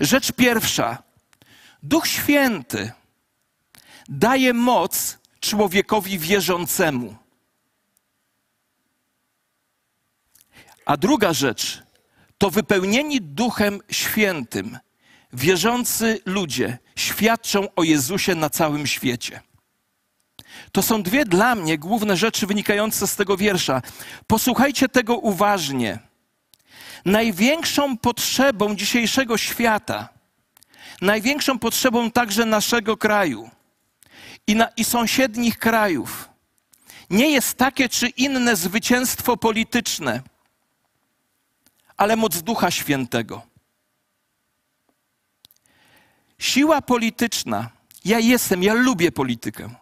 Rzecz 0.00 0.32
pierwsza. 0.32 1.02
Duch 1.82 2.06
Święty 2.06 2.92
daje 4.08 4.54
moc 4.54 5.18
człowiekowi 5.40 6.18
wierzącemu. 6.18 7.16
A 10.86 10.96
druga 10.96 11.32
rzecz 11.32 11.82
to 12.40 12.50
wypełnieni 12.50 13.20
Duchem 13.20 13.80
Świętym 13.90 14.78
wierzący 15.32 16.20
ludzie 16.26 16.78
świadczą 16.96 17.74
o 17.76 17.82
Jezusie 17.82 18.34
na 18.34 18.50
całym 18.50 18.86
świecie. 18.86 19.40
To 20.72 20.82
są 20.82 21.02
dwie 21.02 21.24
dla 21.24 21.54
mnie 21.54 21.78
główne 21.78 22.16
rzeczy 22.16 22.46
wynikające 22.46 23.06
z 23.06 23.16
tego 23.16 23.36
wiersza. 23.36 23.82
Posłuchajcie 24.26 24.88
tego 24.88 25.16
uważnie. 25.16 25.98
Największą 27.04 27.98
potrzebą 27.98 28.76
dzisiejszego 28.76 29.38
świata, 29.38 30.08
największą 31.00 31.58
potrzebą 31.58 32.10
także 32.10 32.44
naszego 32.44 32.96
kraju 32.96 33.50
i, 34.46 34.54
na, 34.54 34.68
i 34.76 34.84
sąsiednich 34.84 35.58
krajów, 35.58 36.28
nie 37.10 37.30
jest 37.30 37.54
takie 37.54 37.88
czy 37.88 38.08
inne 38.08 38.56
zwycięstwo 38.56 39.36
polityczne, 39.36 40.22
ale 42.00 42.16
moc 42.16 42.42
Ducha 42.42 42.70
Świętego. 42.70 43.42
Siła 46.38 46.82
polityczna. 46.82 47.70
Ja 48.04 48.18
jestem, 48.18 48.62
ja 48.62 48.74
lubię 48.74 49.12
politykę. 49.12 49.74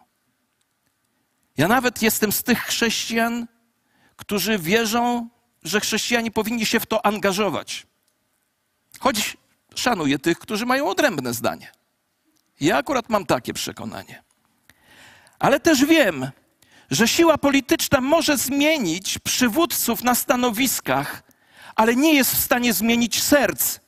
Ja 1.57 1.67
nawet 1.67 2.01
jestem 2.01 2.31
z 2.31 2.43
tych 2.43 2.59
chrześcijan, 2.59 3.47
którzy 4.15 4.57
wierzą, 4.57 5.29
że 5.63 5.79
chrześcijanie 5.79 6.31
powinni 6.31 6.65
się 6.65 6.79
w 6.79 6.85
to 6.85 7.05
angażować. 7.05 7.87
Choć 8.99 9.37
szanuję 9.75 10.19
tych, 10.19 10.39
którzy 10.39 10.65
mają 10.65 10.89
odrębne 10.89 11.33
zdanie. 11.33 11.71
Ja 12.61 12.77
akurat 12.77 13.09
mam 13.09 13.25
takie 13.25 13.53
przekonanie. 13.53 14.23
Ale 15.39 15.59
też 15.59 15.85
wiem, 15.85 16.31
że 16.91 17.07
siła 17.07 17.37
polityczna 17.37 18.01
może 18.01 18.37
zmienić 18.37 19.19
przywódców 19.19 20.03
na 20.03 20.15
stanowiskach, 20.15 21.28
ale 21.79 21.95
nie 21.95 22.13
jest 22.13 22.35
w 22.35 22.43
stanie 22.43 22.73
zmienić 22.73 23.23
serc. 23.23 23.79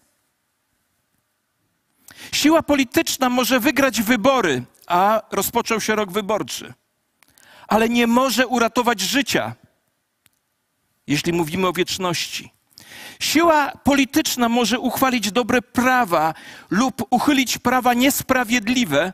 Siła 2.31 2.63
polityczna 2.63 3.29
może 3.29 3.59
wygrać 3.59 4.01
wybory, 4.01 4.63
a 4.87 5.21
rozpoczął 5.31 5.81
się 5.81 5.95
rok 5.95 6.11
wyborczy, 6.11 6.73
ale 7.67 7.89
nie 7.89 8.07
może 8.07 8.47
uratować 8.47 8.99
życia, 9.01 9.55
jeśli 11.07 11.33
mówimy 11.33 11.67
o 11.67 11.73
wieczności. 11.73 12.53
Siła 13.19 13.71
polityczna 13.71 14.49
może 14.49 14.79
uchwalić 14.79 15.31
dobre 15.31 15.61
prawa 15.61 16.33
lub 16.69 17.07
uchylić 17.09 17.57
prawa 17.57 17.93
niesprawiedliwe, 17.93 19.13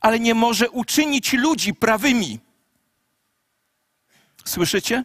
ale 0.00 0.20
nie 0.20 0.34
może 0.34 0.70
uczynić 0.70 1.32
ludzi 1.32 1.74
prawymi. 1.74 2.40
Słyszycie? 4.44 5.04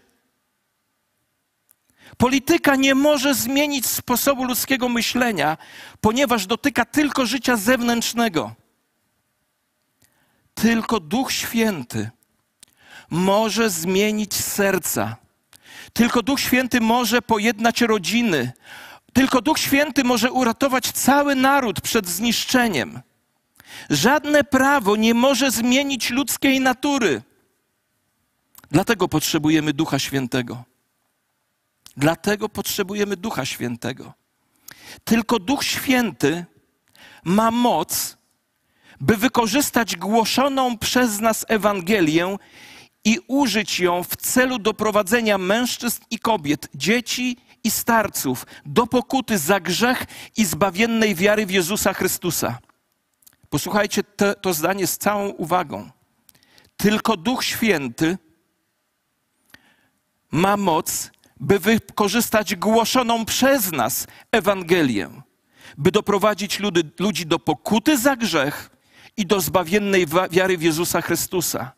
Polityka 2.21 2.75
nie 2.75 2.95
może 2.95 3.35
zmienić 3.35 3.85
sposobu 3.85 4.43
ludzkiego 4.43 4.89
myślenia, 4.89 5.57
ponieważ 6.01 6.47
dotyka 6.47 6.85
tylko 6.85 7.25
życia 7.25 7.57
zewnętrznego. 7.57 8.55
Tylko 10.53 10.99
Duch 10.99 11.31
Święty 11.31 12.09
może 13.09 13.69
zmienić 13.69 14.33
serca. 14.33 15.15
Tylko 15.93 16.21
Duch 16.21 16.39
Święty 16.39 16.81
może 16.81 17.21
pojednać 17.21 17.81
rodziny. 17.81 18.51
Tylko 19.13 19.41
Duch 19.41 19.59
Święty 19.59 20.03
może 20.03 20.31
uratować 20.31 20.91
cały 20.91 21.35
naród 21.35 21.81
przed 21.81 22.07
zniszczeniem. 22.07 23.01
Żadne 23.89 24.43
prawo 24.43 24.95
nie 24.95 25.13
może 25.13 25.51
zmienić 25.51 26.09
ludzkiej 26.09 26.59
natury. 26.59 27.21
Dlatego 28.71 29.07
potrzebujemy 29.07 29.73
Ducha 29.73 29.99
Świętego. 29.99 30.70
Dlatego 31.97 32.49
potrzebujemy 32.49 33.17
Ducha 33.17 33.45
Świętego. 33.45 34.13
Tylko 35.03 35.39
Duch 35.39 35.63
Święty 35.63 36.45
ma 37.23 37.51
moc, 37.51 38.17
by 38.99 39.17
wykorzystać 39.17 39.95
głoszoną 39.95 40.77
przez 40.77 41.19
nas 41.19 41.45
Ewangelię 41.47 42.37
i 43.05 43.19
użyć 43.27 43.79
ją 43.79 44.03
w 44.03 44.15
celu 44.15 44.59
doprowadzenia 44.59 45.37
mężczyzn 45.37 46.01
i 46.09 46.19
kobiet, 46.19 46.67
dzieci 46.75 47.37
i 47.63 47.71
starców 47.71 48.45
do 48.65 48.87
pokuty 48.87 49.37
za 49.37 49.59
grzech 49.59 50.05
i 50.37 50.45
zbawiennej 50.45 51.15
wiary 51.15 51.45
w 51.45 51.51
Jezusa 51.51 51.93
Chrystusa. 51.93 52.59
Posłuchajcie 53.49 54.03
to, 54.03 54.35
to 54.35 54.53
zdanie 54.53 54.87
z 54.87 54.97
całą 54.97 55.29
uwagą. 55.29 55.89
Tylko 56.77 57.17
Duch 57.17 57.43
Święty 57.43 58.17
ma 60.31 60.57
moc, 60.57 61.11
by 61.41 61.59
wykorzystać 61.59 62.55
głoszoną 62.55 63.25
przez 63.25 63.71
nas 63.71 64.07
Ewangelię, 64.31 65.09
by 65.77 65.91
doprowadzić 65.91 66.59
ludy, 66.59 66.83
ludzi 66.99 67.25
do 67.25 67.39
pokuty 67.39 67.97
za 67.97 68.15
grzech 68.15 68.69
i 69.17 69.25
do 69.25 69.41
zbawiennej 69.41 70.05
wiary 70.31 70.57
w 70.57 70.61
Jezusa 70.61 71.01
Chrystusa. 71.01 71.71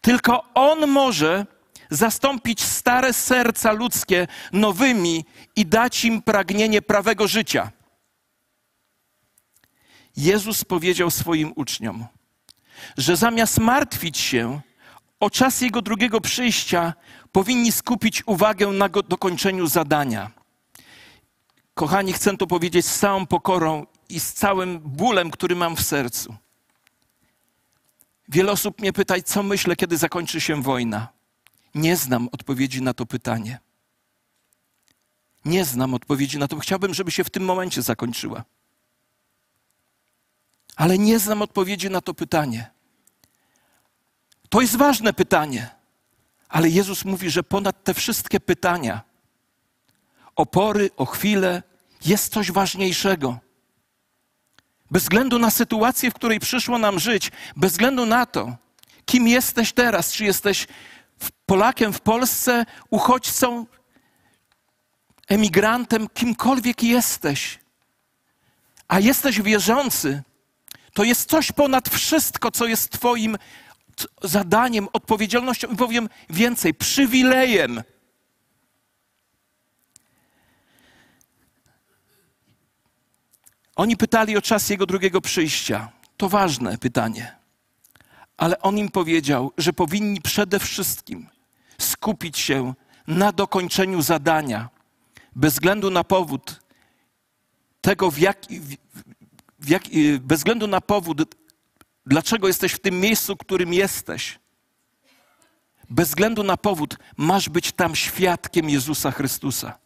Tylko 0.00 0.44
On 0.54 0.86
może 0.86 1.46
zastąpić 1.90 2.62
stare 2.62 3.12
serca 3.12 3.72
ludzkie 3.72 4.26
nowymi 4.52 5.24
i 5.56 5.66
dać 5.66 6.04
im 6.04 6.22
pragnienie 6.22 6.82
prawego 6.82 7.28
życia. 7.28 7.70
Jezus 10.16 10.64
powiedział 10.64 11.10
swoim 11.10 11.52
uczniom, 11.56 12.06
że 12.98 13.16
zamiast 13.16 13.58
martwić 13.58 14.18
się 14.18 14.60
o 15.20 15.30
czas 15.30 15.60
Jego 15.60 15.82
drugiego 15.82 16.20
przyjścia, 16.20 16.92
powinni 17.32 17.72
skupić 17.72 18.22
uwagę 18.26 18.66
na 18.66 18.88
dokończeniu 18.88 19.66
zadania. 19.66 20.30
Kochani, 21.74 22.12
chcę 22.12 22.36
to 22.36 22.46
powiedzieć 22.46 22.86
z 22.86 22.98
całą 22.98 23.26
pokorą 23.26 23.86
i 24.08 24.20
z 24.20 24.32
całym 24.32 24.78
bólem, 24.78 25.30
który 25.30 25.56
mam 25.56 25.76
w 25.76 25.82
sercu. 25.82 26.36
Wiele 28.28 28.52
osób 28.52 28.80
mnie 28.80 28.92
pyta, 28.92 29.14
co 29.24 29.42
myślę, 29.42 29.76
kiedy 29.76 29.96
zakończy 29.96 30.40
się 30.40 30.62
wojna. 30.62 31.08
Nie 31.74 31.96
znam 31.96 32.28
odpowiedzi 32.32 32.82
na 32.82 32.94
to 32.94 33.06
pytanie. 33.06 33.60
Nie 35.44 35.64
znam 35.64 35.94
odpowiedzi 35.94 36.38
na 36.38 36.48
to. 36.48 36.58
Chciałbym, 36.58 36.94
żeby 36.94 37.10
się 37.10 37.24
w 37.24 37.30
tym 37.30 37.44
momencie 37.44 37.82
zakończyła. 37.82 38.44
Ale 40.76 40.98
nie 40.98 41.18
znam 41.18 41.42
odpowiedzi 41.42 41.90
na 41.90 42.00
to 42.00 42.14
pytanie. 42.14 42.70
To 44.48 44.60
jest 44.60 44.76
ważne 44.76 45.12
pytanie, 45.12 45.70
ale 46.52 46.68
Jezus 46.68 47.04
mówi, 47.04 47.30
że 47.30 47.42
ponad 47.42 47.84
te 47.84 47.94
wszystkie 47.94 48.40
pytania, 48.40 49.00
o 50.36 50.46
pory, 50.46 50.90
o 50.96 51.06
chwilę, 51.06 51.62
jest 52.04 52.32
coś 52.32 52.52
ważniejszego. 52.52 53.38
Bez 54.90 55.02
względu 55.02 55.38
na 55.38 55.50
sytuację, 55.50 56.10
w 56.10 56.14
której 56.14 56.40
przyszło 56.40 56.78
nam 56.78 56.98
żyć, 56.98 57.30
bez 57.56 57.72
względu 57.72 58.06
na 58.06 58.26
to, 58.26 58.56
kim 59.04 59.28
jesteś 59.28 59.72
teraz, 59.72 60.12
czy 60.12 60.24
jesteś 60.24 60.66
Polakiem 61.46 61.92
w 61.92 62.00
Polsce, 62.00 62.66
uchodźcą, 62.90 63.66
emigrantem, 65.28 66.08
kimkolwiek 66.08 66.82
jesteś, 66.82 67.58
a 68.88 69.00
jesteś 69.00 69.42
wierzący, 69.42 70.22
to 70.94 71.04
jest 71.04 71.30
coś 71.30 71.52
ponad 71.52 71.88
wszystko, 71.88 72.50
co 72.50 72.66
jest 72.66 72.90
Twoim 72.90 73.36
zadaniem, 74.22 74.88
odpowiedzialnością 74.92 75.68
i 75.68 75.76
powiem 75.76 76.08
więcej, 76.30 76.74
przywilejem. 76.74 77.82
Oni 83.76 83.96
pytali 83.96 84.36
o 84.36 84.42
czas 84.42 84.70
jego 84.70 84.86
drugiego 84.86 85.20
przyjścia. 85.20 85.92
To 86.16 86.28
ważne 86.28 86.78
pytanie. 86.78 87.36
Ale 88.36 88.58
on 88.60 88.78
im 88.78 88.90
powiedział, 88.90 89.52
że 89.58 89.72
powinni 89.72 90.20
przede 90.20 90.58
wszystkim 90.58 91.28
skupić 91.78 92.38
się 92.38 92.74
na 93.06 93.32
dokończeniu 93.32 94.02
zadania, 94.02 94.68
bez 95.36 95.52
względu 95.52 95.90
na 95.90 96.04
powód 96.04 96.62
tego, 97.80 98.10
w 98.10 98.18
jak, 98.18 98.38
w 99.58 99.68
jak, 99.68 99.82
bez 100.20 100.38
względu 100.38 100.66
na 100.66 100.80
powód, 100.80 101.34
dlaczego 102.06 102.46
jesteś 102.46 102.72
w 102.72 102.80
tym 102.80 103.00
miejscu, 103.00 103.36
którym 103.36 103.74
jesteś. 103.74 104.38
Bez 105.90 106.08
względu 106.08 106.42
na 106.42 106.56
powód, 106.56 106.96
masz 107.16 107.48
być 107.48 107.72
tam 107.72 107.96
świadkiem 107.96 108.70
Jezusa 108.70 109.10
Chrystusa. 109.10 109.78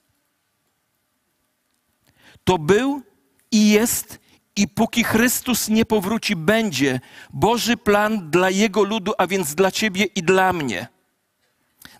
To 2.44 2.59
był 2.59 3.02
i 3.50 3.70
jest, 3.70 4.18
i 4.57 4.68
póki 4.68 5.05
Chrystus 5.05 5.68
nie 5.68 5.85
powróci, 5.85 6.37
będzie 6.37 7.00
Boży 7.31 7.76
plan 7.76 8.31
dla 8.31 8.50
Jego 8.50 8.85
ludu, 8.85 9.12
a 9.18 9.26
więc 9.26 9.55
dla 9.55 9.70
Ciebie 9.70 10.05
i 10.05 10.22
dla 10.22 10.52
mnie. 10.52 10.88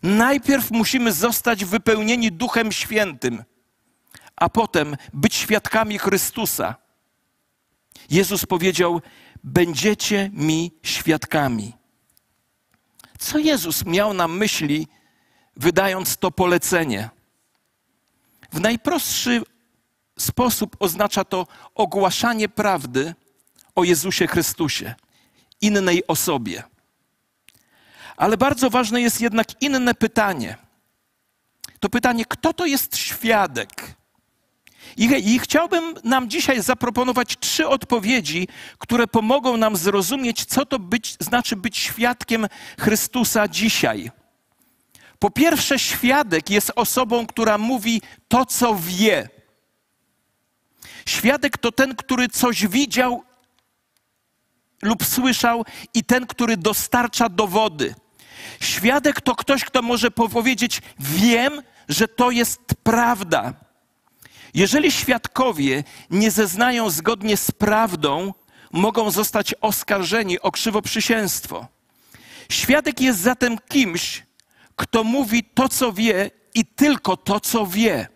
Najpierw 0.03 0.71
musimy 0.71 1.13
zostać 1.13 1.65
wypełnieni 1.65 2.33
Duchem 2.33 2.73
Świętym, 2.73 3.45
a 4.37 4.49
potem 4.49 4.97
być 5.13 5.35
świadkami 5.35 5.99
Chrystusa. 5.99 6.75
Jezus 8.11 8.47
powiedział: 8.47 9.03
Będziecie 9.47 10.31
mi 10.33 10.73
świadkami. 10.83 11.73
Co 13.19 13.39
Jezus 13.39 13.85
miał 13.85 14.15
na 14.15 14.29
myśli, 14.29 14.89
wydając 15.57 16.17
to 16.17 16.31
polecenie? 16.31 17.11
W 18.53 18.61
najprostszy 18.61 19.43
sposób 20.19 20.77
oznacza 20.79 21.25
to 21.25 21.47
ogłaszanie 21.75 22.49
prawdy 22.49 23.15
o 23.75 23.85
Jezusie 23.85 24.27
Chrystusie, 24.27 24.95
innej 25.61 26.07
osobie. 26.07 26.63
Ale 28.17 28.37
bardzo 28.37 28.71
ważne 28.71 29.01
jest 29.01 29.21
jednak 29.21 29.63
inne 29.63 29.95
pytanie. 29.95 30.57
To 31.81 31.89
pytanie, 31.89 32.25
kto 32.29 32.53
to 32.53 32.67
jest 32.67 32.97
świadek? 32.97 33.95
I, 34.97 35.35
I, 35.35 35.39
chciałbym 35.39 35.95
nam 36.05 36.31
dzisiaj 36.31 36.63
zaproponować 36.63 37.37
trzy 37.41 37.69
odpowiedzi, 37.69 38.49
które 38.79 39.07
pomogą 39.07 39.57
nam 39.57 39.77
zrozumieć, 39.77 40.45
co 40.45 40.67
to 40.67 40.79
być, 40.79 41.17
znaczy 41.21 41.57
być 41.57 41.79
świadkiem 41.79 42.47
Chrystusa 42.81 43.49
dzisiaj. 43.49 44.11
Po 45.19 45.31
pierwsze, 45.31 45.79
świadek 45.79 46.51
jest 46.51 46.73
osobą, 46.77 47.27
która 47.27 47.59
mówi 47.59 48.03
to, 48.29 48.45
co 48.45 48.77
wie. 48.81 49.29
Świadek 51.07 51.59
to 51.59 51.73
ten, 51.73 51.95
który 51.95 52.29
coś 52.29 52.67
widział 52.67 53.23
lub 54.83 55.05
słyszał, 55.05 55.65
i 55.95 56.05
ten, 56.05 56.27
który 56.27 56.57
dostarcza 56.57 57.29
dowody. 57.29 57.95
Świadek 58.61 59.21
to 59.21 59.35
ktoś, 59.35 59.65
kto 59.65 59.83
może 59.83 60.11
powiedzieć: 60.11 60.83
Wiem, 60.99 61.63
że 61.89 62.09
to 62.09 62.31
jest 62.31 62.61
prawda. 62.83 63.66
Jeżeli 64.57 64.93
świadkowie 64.93 65.85
nie 66.11 66.31
zeznają 66.31 66.91
zgodnie 66.91 67.37
z 67.37 67.51
prawdą, 67.51 68.35
mogą 68.73 69.11
zostać 69.11 69.55
oskarżeni 69.61 70.41
o 70.41 70.53
krzywoprzysięstwo. 70.53 71.67
Świadek 72.49 73.01
jest 73.01 73.21
zatem 73.21 73.59
kimś, 73.69 74.27
kto 74.77 75.05
mówi 75.05 75.45
to, 75.45 75.69
co 75.69 75.93
wie 75.93 76.31
i 76.55 76.65
tylko 76.65 77.17
to, 77.17 77.41
co 77.41 77.67
wie. 77.67 78.09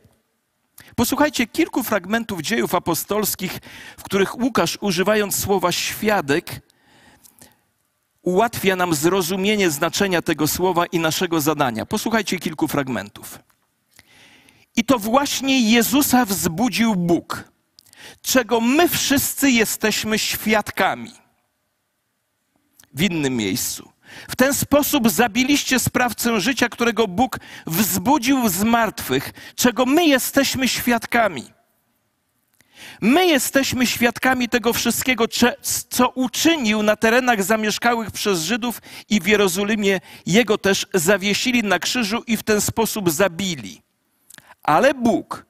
Posłuchajcie 0.96 1.46
kilku 1.46 1.82
fragmentów 1.82 2.40
dziejów 2.40 2.74
apostolskich, 2.74 3.58
w 3.98 4.02
których 4.02 4.38
Łukasz, 4.38 4.78
używając 4.80 5.38
słowa 5.38 5.72
świadek, 5.72 6.60
ułatwia 8.22 8.76
nam 8.76 8.94
zrozumienie 8.94 9.70
znaczenia 9.70 10.22
tego 10.22 10.48
słowa 10.48 10.86
i 10.86 10.98
naszego 10.98 11.40
zadania. 11.40 11.86
Posłuchajcie 11.86 12.38
kilku 12.38 12.68
fragmentów. 12.68 13.49
I 14.76 14.84
to 14.84 14.98
właśnie 14.98 15.70
Jezusa 15.70 16.24
wzbudził 16.24 16.96
Bóg, 16.96 17.44
czego 18.22 18.60
my 18.60 18.88
wszyscy 18.88 19.50
jesteśmy 19.50 20.18
świadkami. 20.18 21.12
W 22.94 23.02
innym 23.02 23.36
miejscu. 23.36 23.92
W 24.28 24.36
ten 24.36 24.54
sposób 24.54 25.10
zabiliście 25.10 25.78
sprawcę 25.78 26.40
życia, 26.40 26.68
którego 26.68 27.08
Bóg 27.08 27.38
wzbudził 27.66 28.48
z 28.48 28.62
martwych, 28.62 29.32
czego 29.54 29.86
my 29.86 30.06
jesteśmy 30.06 30.68
świadkami. 30.68 31.44
My 33.00 33.26
jesteśmy 33.26 33.86
świadkami 33.86 34.48
tego 34.48 34.72
wszystkiego, 34.72 35.24
co 35.90 36.08
uczynił 36.08 36.82
na 36.82 36.96
terenach 36.96 37.42
zamieszkałych 37.42 38.10
przez 38.10 38.42
Żydów 38.42 38.82
i 39.08 39.20
w 39.20 39.26
Jerozolimie. 39.26 40.00
Jego 40.26 40.58
też 40.58 40.86
zawiesili 40.94 41.62
na 41.62 41.78
krzyżu 41.78 42.22
i 42.26 42.36
w 42.36 42.42
ten 42.42 42.60
sposób 42.60 43.10
zabili. 43.10 43.82
Ale 44.62 44.94
Bóg 44.94 45.46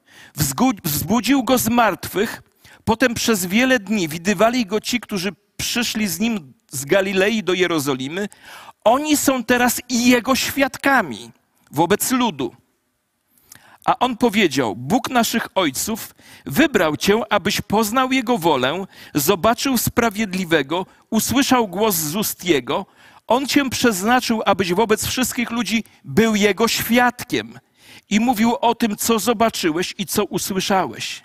wzbudził 0.83 1.43
go 1.43 1.57
z 1.57 1.69
martwych. 1.69 2.41
Potem 2.83 3.13
przez 3.13 3.45
wiele 3.45 3.79
dni 3.79 4.07
widywali 4.07 4.65
go 4.65 4.81
ci, 4.81 4.99
którzy 4.99 5.31
przyszli 5.57 6.07
z 6.07 6.19
nim 6.19 6.53
z 6.71 6.85
Galilei 6.85 7.43
do 7.43 7.53
Jerozolimy. 7.53 8.29
Oni 8.83 9.17
są 9.17 9.43
teraz 9.43 9.81
jego 9.89 10.35
świadkami 10.35 11.31
wobec 11.71 12.11
ludu. 12.11 12.55
A 13.85 13.99
on 13.99 14.17
powiedział: 14.17 14.75
Bóg 14.75 15.09
naszych 15.09 15.47
ojców 15.55 16.15
wybrał 16.45 16.97
cię, 16.97 17.21
abyś 17.29 17.61
poznał 17.61 18.11
jego 18.11 18.37
wolę, 18.37 18.85
zobaczył 19.15 19.77
sprawiedliwego, 19.77 20.85
usłyszał 21.09 21.67
głos 21.67 21.95
z 21.95 22.15
ust 22.15 22.45
jego. 22.45 22.85
On 23.27 23.47
cię 23.47 23.69
przeznaczył, 23.69 24.41
abyś 24.45 24.73
wobec 24.73 25.05
wszystkich 25.05 25.51
ludzi 25.51 25.83
był 26.03 26.35
jego 26.35 26.67
świadkiem 26.67 27.59
i 28.11 28.19
mówił 28.19 28.55
o 28.55 28.75
tym, 28.75 28.95
co 28.95 29.19
zobaczyłeś 29.19 29.93
i 29.97 30.05
co 30.05 30.23
usłyszałeś. 30.23 31.23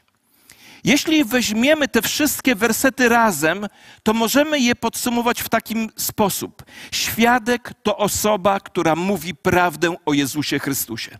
Jeśli 0.84 1.24
weźmiemy 1.24 1.88
te 1.88 2.02
wszystkie 2.02 2.54
wersety 2.54 3.08
razem, 3.08 3.66
to 4.02 4.12
możemy 4.12 4.60
je 4.60 4.74
podsumować 4.76 5.42
w 5.42 5.48
taki 5.48 5.88
sposób: 5.96 6.64
Świadek 6.92 7.72
to 7.82 7.96
osoba, 7.96 8.60
która 8.60 8.96
mówi 8.96 9.34
prawdę 9.34 9.94
o 10.06 10.12
Jezusie 10.12 10.58
Chrystusie. 10.58 11.18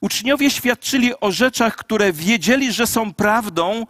Uczniowie 0.00 0.50
świadczyli 0.50 1.20
o 1.20 1.32
rzeczach, 1.32 1.76
które 1.76 2.12
wiedzieli, 2.12 2.72
że 2.72 2.86
są 2.86 3.14
prawdą 3.14 3.86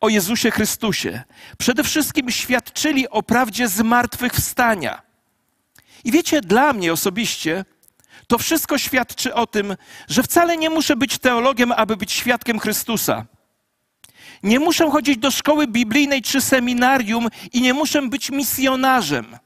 o 0.00 0.08
Jezusie 0.08 0.50
Chrystusie. 0.50 1.22
Przede 1.58 1.84
wszystkim 1.84 2.30
świadczyli 2.30 3.08
o 3.08 3.22
prawdzie 3.22 3.68
zmartwychwstania. 3.68 5.02
I 6.04 6.12
wiecie, 6.12 6.40
dla 6.40 6.72
mnie 6.72 6.92
osobiście 6.92 7.64
to 8.26 8.38
wszystko 8.38 8.78
świadczy 8.78 9.34
o 9.34 9.46
tym, 9.46 9.76
że 10.08 10.22
wcale 10.22 10.56
nie 10.56 10.70
muszę 10.70 10.96
być 10.96 11.18
teologiem, 11.18 11.72
aby 11.72 11.96
być 11.96 12.12
świadkiem 12.12 12.58
Chrystusa. 12.58 13.26
Nie 14.42 14.60
muszę 14.60 14.90
chodzić 14.90 15.18
do 15.18 15.30
szkoły 15.30 15.66
biblijnej 15.66 16.22
czy 16.22 16.40
seminarium 16.40 17.28
i 17.52 17.62
nie 17.62 17.74
muszę 17.74 18.02
być 18.02 18.30
misjonarzem. 18.30 19.38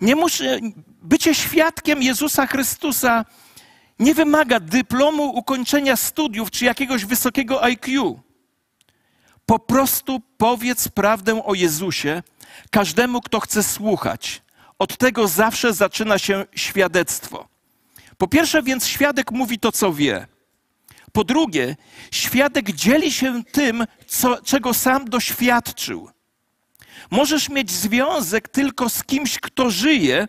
Nie 0.00 0.16
muszę, 0.16 0.60
bycie 1.02 1.34
świadkiem 1.34 2.02
Jezusa 2.02 2.46
Chrystusa 2.46 3.24
nie 3.98 4.14
wymaga 4.14 4.60
dyplomu 4.60 5.24
ukończenia 5.24 5.96
studiów 5.96 6.50
czy 6.50 6.64
jakiegoś 6.64 7.04
wysokiego 7.04 7.62
IQ. 7.64 8.20
Po 9.46 9.58
prostu 9.58 10.20
powiedz 10.38 10.88
prawdę 10.88 11.44
o 11.44 11.54
Jezusie 11.54 12.22
każdemu, 12.70 13.20
kto 13.20 13.40
chce 13.40 13.62
słuchać. 13.62 14.42
Od 14.78 14.96
tego 14.96 15.28
zawsze 15.28 15.72
zaczyna 15.72 16.18
się 16.18 16.46
świadectwo. 16.54 17.53
Po 18.18 18.28
pierwsze, 18.28 18.62
więc 18.62 18.86
świadek 18.86 19.30
mówi 19.30 19.58
to, 19.58 19.72
co 19.72 19.92
wie. 19.92 20.26
Po 21.12 21.24
drugie, 21.24 21.76
świadek 22.10 22.72
dzieli 22.72 23.12
się 23.12 23.44
tym, 23.52 23.84
co, 24.06 24.42
czego 24.42 24.74
sam 24.74 25.04
doświadczył. 25.04 26.10
Możesz 27.10 27.48
mieć 27.48 27.70
związek 27.70 28.48
tylko 28.48 28.88
z 28.88 29.04
kimś, 29.04 29.38
kto 29.38 29.70
żyje, 29.70 30.28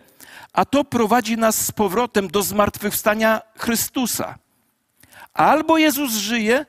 a 0.52 0.64
to 0.64 0.84
prowadzi 0.84 1.36
nas 1.36 1.66
z 1.66 1.72
powrotem 1.72 2.28
do 2.28 2.42
zmartwychwstania 2.42 3.40
Chrystusa. 3.58 4.38
Albo 5.32 5.78
Jezus 5.78 6.12
żyje, 6.12 6.66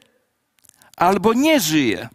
albo 0.97 1.33
nie 1.33 1.59
żyje. 1.59 2.09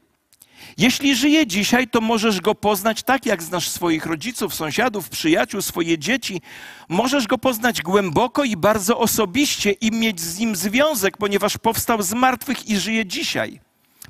Jeśli 0.79 1.17
żyje 1.17 1.47
dzisiaj, 1.47 1.89
to 1.89 2.01
możesz 2.01 2.41
go 2.41 2.55
poznać 2.55 3.03
tak, 3.03 3.27
jak 3.27 3.43
znasz 3.43 3.69
swoich 3.69 4.07
rodziców, 4.07 4.55
sąsiadów, 4.55 5.09
przyjaciół, 5.09 5.63
swoje 5.63 5.99
dzieci. 5.99 6.41
Możesz 6.89 7.27
go 7.27 7.39
poznać 7.39 7.83
głęboko 7.83 8.45
i 8.45 8.57
bardzo 8.57 8.99
osobiście 8.99 9.71
i 9.71 9.91
mieć 9.91 10.21
z 10.21 10.39
nim 10.39 10.57
związek, 10.57 11.17
ponieważ 11.17 11.59
powstał 11.59 12.03
z 12.03 12.13
martwych 12.13 12.69
i 12.69 12.79
żyje 12.79 13.07
dzisiaj. 13.07 13.61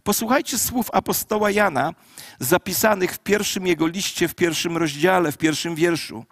Posłuchajcie 0.03 0.59
słów 0.59 0.91
apostoła 0.93 1.51
Jana, 1.51 1.93
zapisanych 2.39 3.15
w 3.15 3.19
pierwszym 3.19 3.67
jego 3.67 3.87
liście, 3.87 4.29
w 4.29 4.35
pierwszym 4.35 4.77
rozdziale, 4.77 5.33
w 5.33 5.39
pierwszym 5.39 5.75
wierszu. 5.75 6.25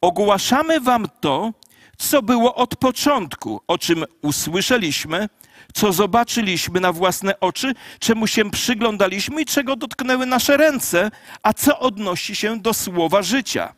Ogłaszamy 0.00 0.80
wam 0.80 1.06
to, 1.20 1.52
co 1.98 2.22
było 2.22 2.54
od 2.54 2.76
początku, 2.76 3.60
o 3.66 3.78
czym 3.78 4.04
usłyszeliśmy, 4.22 5.28
co 5.74 5.92
zobaczyliśmy 5.92 6.80
na 6.80 6.92
własne 6.92 7.40
oczy, 7.40 7.74
czemu 7.98 8.26
się 8.26 8.50
przyglądaliśmy 8.50 9.42
i 9.42 9.46
czego 9.46 9.76
dotknęły 9.76 10.26
nasze 10.26 10.56
ręce, 10.56 11.10
a 11.42 11.52
co 11.52 11.78
odnosi 11.78 12.36
się 12.36 12.60
do 12.60 12.74
słowa 12.74 13.22
życia. 13.22 13.74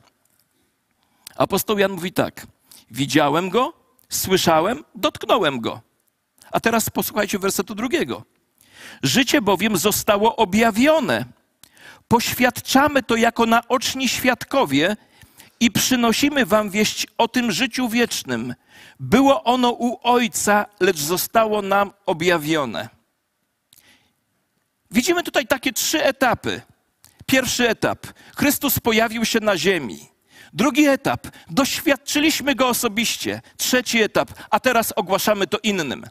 Apostoł 1.36 1.78
Jan 1.78 1.92
mówi 1.92 2.12
tak: 2.12 2.46
Widziałem 2.90 3.50
go, 3.50 3.72
słyszałem, 4.08 4.84
dotknąłem 4.94 5.60
go. 5.60 5.80
A 6.50 6.60
teraz 6.60 6.90
posłuchajcie 6.90 7.38
wersetu 7.38 7.74
drugiego. 7.74 8.24
Życie 9.02 9.42
bowiem 9.42 9.76
zostało 9.76 10.36
objawione. 10.36 11.24
Poświadczamy 12.08 13.02
to 13.02 13.16
jako 13.16 13.46
naoczni 13.46 14.08
świadkowie 14.08 14.96
i 15.60 15.70
przynosimy 15.70 16.46
wam 16.46 16.70
wieść 16.70 17.06
o 17.18 17.28
tym 17.28 17.52
życiu 17.52 17.88
wiecznym. 17.88 18.54
Było 19.00 19.44
ono 19.44 19.70
u 19.70 19.98
Ojca, 20.02 20.66
lecz 20.80 20.98
zostało 20.98 21.62
nam 21.62 21.92
objawione. 22.06 22.88
Widzimy 24.90 25.22
tutaj 25.22 25.46
takie 25.46 25.72
trzy 25.72 26.04
etapy. 26.04 26.60
Pierwszy 27.26 27.68
etap. 27.68 28.06
Chrystus 28.36 28.80
pojawił 28.80 29.24
się 29.24 29.40
na 29.40 29.56
ziemi. 29.56 30.08
Drugi 30.52 30.86
etap. 30.86 31.26
Doświadczyliśmy 31.50 32.54
go 32.54 32.68
osobiście. 32.68 33.40
Trzeci 33.56 34.02
etap. 34.02 34.30
A 34.50 34.60
teraz 34.60 34.92
ogłaszamy 34.96 35.46
to 35.46 35.58
innym. 35.62 36.06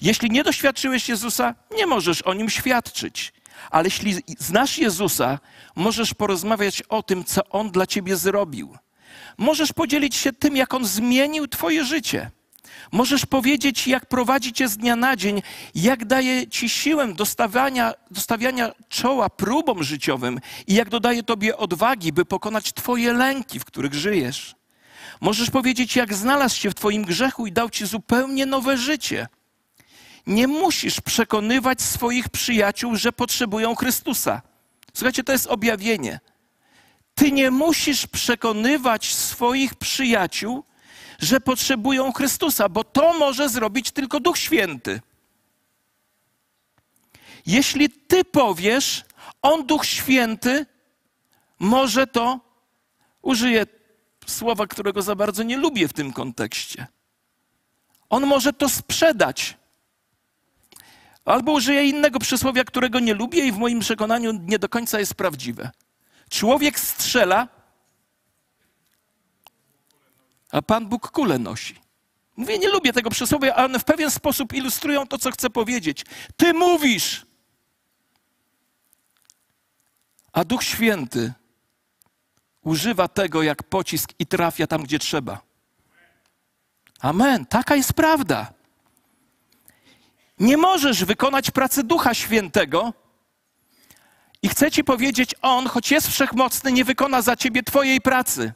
Jeśli 0.00 0.30
nie 0.30 0.44
doświadczyłeś 0.44 1.08
Jezusa, 1.08 1.54
nie 1.76 1.86
możesz 1.86 2.22
o 2.22 2.34
nim 2.34 2.50
świadczyć. 2.50 3.32
Ale 3.70 3.86
jeśli 3.86 4.14
znasz 4.38 4.78
Jezusa, 4.78 5.38
możesz 5.76 6.14
porozmawiać 6.14 6.82
o 6.82 7.02
tym, 7.02 7.24
co 7.24 7.48
On 7.48 7.70
dla 7.70 7.86
ciebie 7.86 8.16
zrobił. 8.16 8.76
Możesz 9.38 9.72
podzielić 9.72 10.14
się 10.14 10.32
tym, 10.32 10.56
jak 10.56 10.74
On 10.74 10.84
zmienił 10.84 11.48
Twoje 11.48 11.84
życie. 11.84 12.30
Możesz 12.92 13.26
powiedzieć, 13.26 13.88
jak 13.88 14.06
prowadzi 14.06 14.52
Cię 14.52 14.68
z 14.68 14.76
dnia 14.76 14.96
na 14.96 15.16
dzień, 15.16 15.42
jak 15.74 16.04
daje 16.04 16.48
Ci 16.48 16.68
siłę 16.68 17.14
do 17.14 17.26
stawiania, 17.26 17.94
do 18.10 18.20
stawiania 18.20 18.72
czoła 18.88 19.30
próbom 19.30 19.82
życiowym 19.82 20.40
i 20.66 20.74
jak 20.74 20.88
dodaje 20.88 21.22
Tobie 21.22 21.56
odwagi, 21.56 22.12
by 22.12 22.24
pokonać 22.24 22.72
Twoje 22.72 23.12
lęki, 23.12 23.60
w 23.60 23.64
których 23.64 23.94
żyjesz. 23.94 24.54
Możesz 25.20 25.50
powiedzieć, 25.50 25.96
jak 25.96 26.14
znalazł 26.14 26.56
się 26.56 26.70
w 26.70 26.74
Twoim 26.74 27.04
grzechu 27.04 27.46
i 27.46 27.52
dał 27.52 27.70
Ci 27.70 27.86
zupełnie 27.86 28.46
nowe 28.46 28.76
życie. 28.76 29.26
Nie 30.26 30.48
musisz 30.48 31.00
przekonywać 31.00 31.82
swoich 31.82 32.28
przyjaciół, 32.28 32.96
że 32.96 33.12
potrzebują 33.12 33.74
Chrystusa. 33.74 34.42
Słuchajcie, 34.94 35.24
to 35.24 35.32
jest 35.32 35.46
objawienie. 35.46 36.20
Ty 37.14 37.32
nie 37.32 37.50
musisz 37.50 38.06
przekonywać 38.06 39.14
swoich 39.14 39.74
przyjaciół, 39.74 40.64
że 41.18 41.40
potrzebują 41.40 42.12
Chrystusa, 42.12 42.68
bo 42.68 42.84
to 42.84 43.18
może 43.18 43.48
zrobić 43.48 43.90
tylko 43.90 44.20
Duch 44.20 44.38
Święty. 44.38 45.00
Jeśli 47.46 47.90
ty 47.90 48.24
powiesz, 48.24 49.04
on 49.42 49.66
Duch 49.66 49.86
Święty 49.86 50.66
może 51.58 52.06
to, 52.06 52.40
użyję 53.22 53.66
słowa, 54.26 54.66
którego 54.66 55.02
za 55.02 55.14
bardzo 55.14 55.42
nie 55.42 55.56
lubię 55.56 55.88
w 55.88 55.92
tym 55.92 56.12
kontekście. 56.12 56.86
On 58.08 58.26
może 58.26 58.52
to 58.52 58.68
sprzedać. 58.68 59.56
Albo 61.26 61.52
użyję 61.52 61.86
innego 61.86 62.18
przysłowia, 62.18 62.64
którego 62.64 63.00
nie 63.00 63.14
lubię 63.14 63.46
i 63.46 63.52
w 63.52 63.58
moim 63.58 63.80
przekonaniu 63.80 64.32
nie 64.32 64.58
do 64.58 64.68
końca 64.68 64.98
jest 64.98 65.14
prawdziwe. 65.14 65.70
Człowiek 66.30 66.80
strzela, 66.80 67.48
a 70.50 70.62
Pan 70.62 70.86
Bóg 70.86 71.10
kulę 71.10 71.38
nosi. 71.38 71.80
Mówię, 72.36 72.58
nie 72.58 72.68
lubię 72.68 72.92
tego 72.92 73.10
przysłowia, 73.10 73.54
ale 73.54 73.64
one 73.64 73.78
w 73.78 73.84
pewien 73.84 74.10
sposób 74.10 74.52
ilustrują 74.52 75.06
to, 75.06 75.18
co 75.18 75.30
chcę 75.30 75.50
powiedzieć. 75.50 76.04
Ty 76.36 76.54
mówisz, 76.54 77.26
a 80.32 80.44
Duch 80.44 80.64
Święty 80.64 81.32
używa 82.62 83.08
tego 83.08 83.42
jak 83.42 83.62
pocisk 83.62 84.12
i 84.18 84.26
trafia 84.26 84.66
tam, 84.66 84.82
gdzie 84.82 84.98
trzeba. 84.98 85.40
Amen. 87.00 87.46
Taka 87.46 87.76
jest 87.76 87.92
prawda. 87.92 88.55
Nie 90.38 90.56
możesz 90.56 91.04
wykonać 91.04 91.50
pracy 91.50 91.82
Ducha 91.84 92.14
Świętego 92.14 92.92
i 94.42 94.48
chcę 94.48 94.70
ci 94.70 94.84
powiedzieć, 94.84 95.34
On, 95.42 95.66
choć 95.66 95.90
jest 95.90 96.08
wszechmocny, 96.08 96.72
nie 96.72 96.84
wykona 96.84 97.22
za 97.22 97.36
ciebie 97.36 97.62
twojej 97.62 98.00
pracy. 98.00 98.52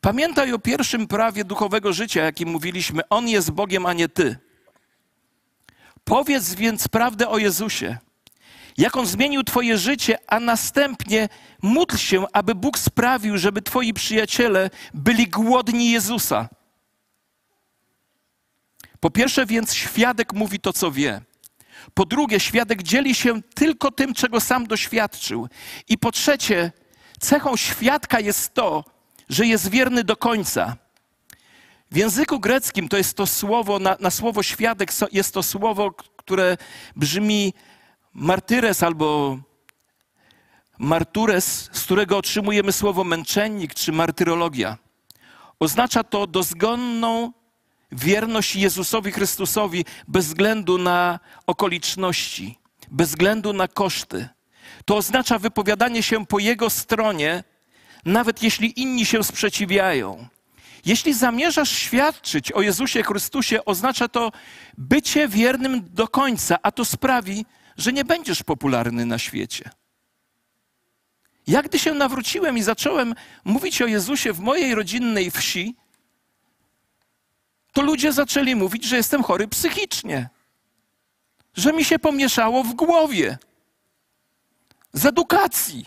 Pamiętaj 0.00 0.52
o 0.52 0.58
pierwszym 0.58 1.06
prawie 1.06 1.44
duchowego 1.44 1.92
życia, 1.92 2.24
jakim 2.24 2.48
mówiliśmy. 2.48 3.02
On 3.08 3.28
jest 3.28 3.50
Bogiem, 3.50 3.86
a 3.86 3.92
nie 3.92 4.08
ty. 4.08 4.38
Powiedz 6.04 6.54
więc 6.54 6.88
prawdę 6.88 7.28
o 7.28 7.38
Jezusie. 7.38 7.98
Jak 8.78 8.96
On 8.96 9.06
zmienił 9.06 9.44
Twoje 9.44 9.78
życie, 9.78 10.18
a 10.26 10.40
następnie 10.40 11.28
módl 11.62 11.96
się, 11.96 12.24
aby 12.32 12.54
Bóg 12.54 12.78
sprawił, 12.78 13.38
żeby 13.38 13.62
Twoi 13.62 13.92
przyjaciele 13.92 14.70
byli 14.94 15.28
głodni 15.28 15.90
Jezusa. 15.90 16.48
Po 19.00 19.10
pierwsze, 19.10 19.46
więc 19.46 19.74
świadek 19.74 20.32
mówi 20.32 20.60
to, 20.60 20.72
co 20.72 20.90
wie. 20.90 21.20
Po 21.94 22.04
drugie, 22.04 22.40
świadek 22.40 22.82
dzieli 22.82 23.14
się 23.14 23.42
tylko 23.42 23.90
tym, 23.90 24.14
czego 24.14 24.40
sam 24.40 24.66
doświadczył. 24.66 25.48
I 25.88 25.98
po 25.98 26.12
trzecie, 26.12 26.72
cechą 27.20 27.56
świadka 27.56 28.20
jest 28.20 28.54
to, 28.54 28.84
że 29.28 29.46
jest 29.46 29.70
wierny 29.70 30.04
do 30.04 30.16
końca. 30.16 30.76
W 31.90 31.96
języku 31.96 32.40
greckim 32.40 32.88
to 32.88 32.96
jest 32.96 33.16
to 33.16 33.26
słowo, 33.26 33.78
na, 33.78 33.96
na 34.00 34.10
słowo 34.10 34.42
świadek 34.42 34.92
jest 35.12 35.34
to 35.34 35.42
słowo, 35.42 35.90
które 36.16 36.56
brzmi 36.96 37.54
martyres 38.12 38.82
albo 38.82 39.38
martures, 40.78 41.68
z 41.72 41.80
którego 41.80 42.16
otrzymujemy 42.18 42.72
słowo 42.72 43.04
męczennik 43.04 43.74
czy 43.74 43.92
martyrologia. 43.92 44.78
Oznacza 45.60 46.04
to 46.04 46.26
dozgonną 46.26 47.32
wierność 47.92 48.56
Jezusowi 48.56 49.12
Chrystusowi 49.12 49.84
bez 50.08 50.26
względu 50.26 50.78
na 50.78 51.20
okoliczności, 51.46 52.58
bez 52.90 53.08
względu 53.08 53.52
na 53.52 53.68
koszty. 53.68 54.28
To 54.84 54.96
oznacza 54.96 55.38
wypowiadanie 55.38 56.02
się 56.02 56.26
po 56.26 56.38
Jego 56.38 56.70
stronie, 56.70 57.44
nawet 58.04 58.42
jeśli 58.42 58.80
inni 58.80 59.06
się 59.06 59.24
sprzeciwiają. 59.24 60.28
Jeśli 60.84 61.14
zamierzasz 61.14 61.70
świadczyć 61.70 62.52
o 62.52 62.62
Jezusie 62.62 63.02
Chrystusie, 63.02 63.64
oznacza 63.64 64.08
to 64.08 64.32
bycie 64.78 65.28
wiernym 65.28 65.84
do 65.94 66.08
końca, 66.08 66.58
a 66.62 66.72
to 66.72 66.84
sprawi, 66.84 67.46
że 67.76 67.92
nie 67.92 68.04
będziesz 68.04 68.42
popularny 68.42 69.06
na 69.06 69.18
świecie. 69.18 69.70
Jak 71.46 71.68
gdy 71.68 71.78
się 71.78 71.94
nawróciłem 71.94 72.58
i 72.58 72.62
zacząłem 72.62 73.14
mówić 73.44 73.82
o 73.82 73.86
Jezusie 73.86 74.32
w 74.32 74.40
mojej 74.40 74.74
rodzinnej 74.74 75.30
wsi, 75.30 75.76
to 77.72 77.82
ludzie 77.82 78.12
zaczęli 78.12 78.54
mówić, 78.54 78.84
że 78.84 78.96
jestem 78.96 79.22
chory 79.22 79.48
psychicznie, 79.48 80.28
że 81.54 81.72
mi 81.72 81.84
się 81.84 81.98
pomieszało 81.98 82.64
w 82.64 82.74
głowie, 82.74 83.38
z 84.92 85.06
edukacji. 85.06 85.86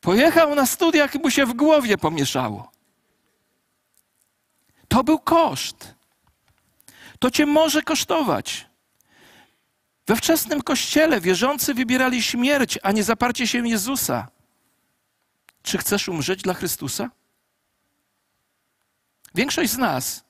Pojechał 0.00 0.54
na 0.54 0.66
studiach 0.66 1.14
i 1.14 1.18
mu 1.18 1.30
się 1.30 1.46
w 1.46 1.54
głowie 1.54 1.98
pomieszało. 1.98 2.72
To 4.88 5.04
był 5.04 5.18
koszt. 5.18 5.94
To 7.18 7.30
cię 7.30 7.46
może 7.46 7.82
kosztować. 7.82 8.66
We 10.06 10.16
wczesnym 10.16 10.62
kościele 10.62 11.20
wierzący 11.20 11.74
wybierali 11.74 12.22
śmierć, 12.22 12.78
a 12.82 12.92
nie 12.92 13.04
zaparcie 13.04 13.46
się 13.46 13.68
Jezusa. 13.68 14.28
Czy 15.62 15.78
chcesz 15.78 16.08
umrzeć 16.08 16.42
dla 16.42 16.54
Chrystusa? 16.54 17.10
Większość 19.34 19.72
z 19.72 19.78
nas 19.78 20.24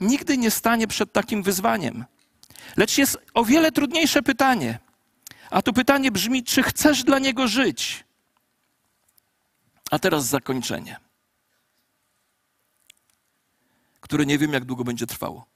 nigdy 0.00 0.38
nie 0.38 0.50
stanie 0.50 0.86
przed 0.86 1.12
takim 1.12 1.42
wyzwaniem. 1.42 2.04
Lecz 2.76 2.98
jest 2.98 3.18
o 3.34 3.44
wiele 3.44 3.72
trudniejsze 3.72 4.22
pytanie. 4.22 4.78
A 5.50 5.62
to 5.62 5.72
pytanie 5.72 6.10
brzmi: 6.12 6.44
czy 6.44 6.62
chcesz 6.62 7.04
dla 7.04 7.18
Niego 7.18 7.48
żyć? 7.48 8.04
A 9.90 9.98
teraz 9.98 10.26
zakończenie, 10.26 10.96
które 14.00 14.26
nie 14.26 14.38
wiem, 14.38 14.52
jak 14.52 14.64
długo 14.64 14.84
będzie 14.84 15.06
trwało. 15.06 15.46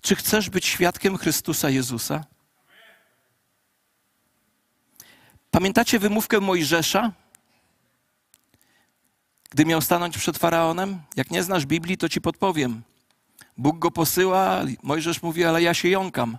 Czy 0.00 0.16
chcesz 0.16 0.50
być 0.50 0.66
świadkiem 0.66 1.18
Chrystusa 1.18 1.70
Jezusa? 1.70 2.24
Pamiętacie 5.50 5.98
wymówkę 5.98 6.40
Mojżesza? 6.40 7.12
Gdy 9.50 9.64
miał 9.64 9.80
stanąć 9.80 10.18
przed 10.18 10.38
faraonem? 10.38 11.00
Jak 11.16 11.30
nie 11.30 11.42
znasz 11.42 11.66
Biblii, 11.66 11.96
to 11.96 12.08
ci 12.08 12.20
podpowiem. 12.20 12.82
Bóg 13.56 13.78
go 13.78 13.90
posyła, 13.90 14.62
Mojżesz 14.82 15.22
mówi, 15.22 15.44
ale 15.44 15.62
ja 15.62 15.74
się 15.74 15.88
jąkam. 15.88 16.38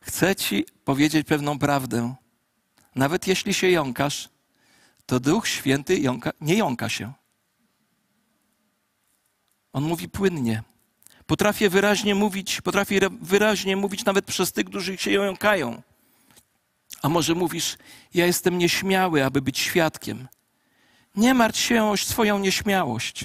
Chcę 0.00 0.36
ci 0.36 0.64
powiedzieć 0.84 1.26
pewną 1.26 1.58
prawdę. 1.58 2.14
Nawet 2.94 3.26
jeśli 3.26 3.54
się 3.54 3.70
jąkasz, 3.70 4.28
to 5.06 5.20
Duch 5.20 5.48
Święty 5.48 5.98
jąka, 5.98 6.30
nie 6.40 6.54
jąka 6.54 6.88
się. 6.88 7.12
On 9.72 9.84
mówi 9.84 10.08
płynnie. 10.08 10.62
Potrafię 11.26 11.70
wyraźnie 11.70 12.14
mówić, 12.14 12.60
potrafię 12.60 13.00
wyraźnie 13.20 13.76
mówić 13.76 14.04
nawet 14.04 14.24
przez 14.24 14.52
tych, 14.52 14.64
którzy 14.64 14.98
się 14.98 15.10
jąkają. 15.10 15.82
A 17.02 17.08
może 17.08 17.34
mówisz, 17.34 17.76
ja 18.14 18.26
jestem 18.26 18.58
nieśmiały, 18.58 19.24
aby 19.24 19.42
być 19.42 19.58
świadkiem. 19.58 20.28
Nie 21.16 21.34
martw 21.34 21.60
się 21.60 21.84
o 21.84 21.96
swoją 21.96 22.38
nieśmiałość. 22.38 23.24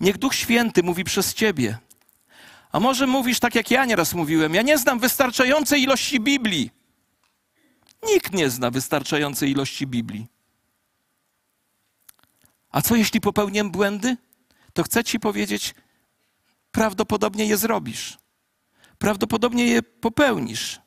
Niech 0.00 0.18
Duch 0.18 0.34
Święty 0.34 0.82
mówi 0.82 1.04
przez 1.04 1.34
ciebie. 1.34 1.78
A 2.72 2.80
może 2.80 3.06
mówisz 3.06 3.40
tak, 3.40 3.54
jak 3.54 3.70
ja 3.70 3.84
nieraz 3.84 4.14
mówiłem, 4.14 4.54
ja 4.54 4.62
nie 4.62 4.78
znam 4.78 4.98
wystarczającej 4.98 5.82
ilości 5.82 6.20
Biblii. 6.20 6.70
Nikt 8.14 8.32
nie 8.32 8.50
zna 8.50 8.70
wystarczającej 8.70 9.50
ilości 9.50 9.86
Biblii. 9.86 10.26
A 12.70 12.82
co 12.82 12.96
jeśli 12.96 13.20
popełnię 13.20 13.64
błędy? 13.64 14.16
To 14.72 14.82
chcę 14.82 15.04
ci 15.04 15.20
powiedzieć, 15.20 15.74
prawdopodobnie 16.72 17.46
je 17.46 17.56
zrobisz. 17.56 18.18
Prawdopodobnie 18.98 19.66
je 19.66 19.82
popełnisz. 19.82 20.80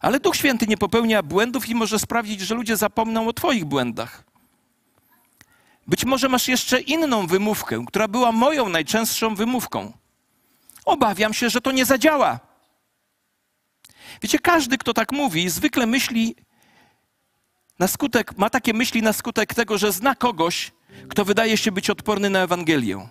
Ale 0.00 0.20
Duch 0.20 0.36
Święty 0.36 0.66
nie 0.66 0.76
popełnia 0.76 1.22
błędów 1.22 1.68
i 1.68 1.74
może 1.74 1.98
sprawić, 1.98 2.40
że 2.40 2.54
ludzie 2.54 2.76
zapomną 2.76 3.28
o 3.28 3.32
Twoich 3.32 3.64
błędach. 3.64 4.31
Być 5.86 6.04
może 6.04 6.28
masz 6.28 6.48
jeszcze 6.48 6.80
inną 6.80 7.26
wymówkę, 7.26 7.84
która 7.86 8.08
była 8.08 8.32
moją 8.32 8.68
najczęstszą 8.68 9.34
wymówką. 9.34 9.92
Obawiam 10.84 11.34
się, 11.34 11.50
że 11.50 11.60
to 11.60 11.72
nie 11.72 11.84
zadziała. 11.84 12.40
Wiecie, 14.22 14.38
każdy, 14.38 14.78
kto 14.78 14.94
tak 14.94 15.12
mówi, 15.12 15.50
zwykle 15.50 15.86
myśli 15.86 16.36
na 17.78 17.88
skutek, 17.88 18.38
ma 18.38 18.50
takie 18.50 18.74
myśli 18.74 19.02
na 19.02 19.12
skutek 19.12 19.54
tego, 19.54 19.78
że 19.78 19.92
zna 19.92 20.14
kogoś, 20.14 20.72
kto 21.08 21.24
wydaje 21.24 21.56
się 21.56 21.72
być 21.72 21.90
odporny 21.90 22.30
na 22.30 22.42
Ewangelię. 22.42 23.08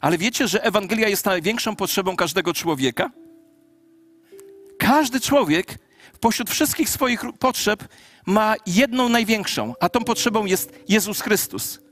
Ale 0.00 0.18
wiecie, 0.18 0.48
że 0.48 0.62
Ewangelia 0.62 1.08
jest 1.08 1.26
największą 1.26 1.76
potrzebą 1.76 2.16
każdego 2.16 2.54
człowieka? 2.54 3.10
Każdy 4.78 5.20
człowiek 5.20 5.78
pośród 6.20 6.50
wszystkich 6.50 6.90
swoich 6.90 7.22
potrzeb 7.38 7.88
ma 8.26 8.54
jedną 8.66 9.08
największą, 9.08 9.74
a 9.80 9.88
tą 9.88 10.04
potrzebą 10.04 10.46
jest 10.46 10.78
Jezus 10.88 11.20
Chrystus. 11.20 11.87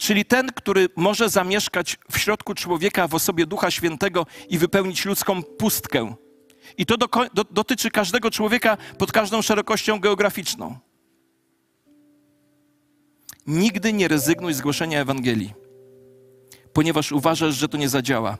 Czyli 0.00 0.24
ten, 0.24 0.52
który 0.52 0.88
może 0.96 1.28
zamieszkać 1.28 1.98
w 2.10 2.18
środku 2.18 2.54
człowieka 2.54 3.08
w 3.08 3.14
osobie 3.14 3.46
Ducha 3.46 3.70
Świętego 3.70 4.26
i 4.48 4.58
wypełnić 4.58 5.04
ludzką 5.04 5.42
pustkę. 5.42 6.14
I 6.78 6.86
to 6.86 6.96
do, 6.96 7.08
do, 7.34 7.44
dotyczy 7.44 7.90
każdego 7.90 8.30
człowieka 8.30 8.76
pod 8.98 9.12
każdą 9.12 9.42
szerokością 9.42 10.00
geograficzną. 10.00 10.78
Nigdy 13.46 13.92
nie 13.92 14.08
rezygnuj 14.08 14.54
z 14.54 14.60
głoszenia 14.60 15.00
Ewangelii 15.00 15.60
ponieważ 16.72 17.12
uważasz, 17.12 17.54
że 17.54 17.68
to 17.68 17.78
nie 17.78 17.88
zadziała. 17.88 18.38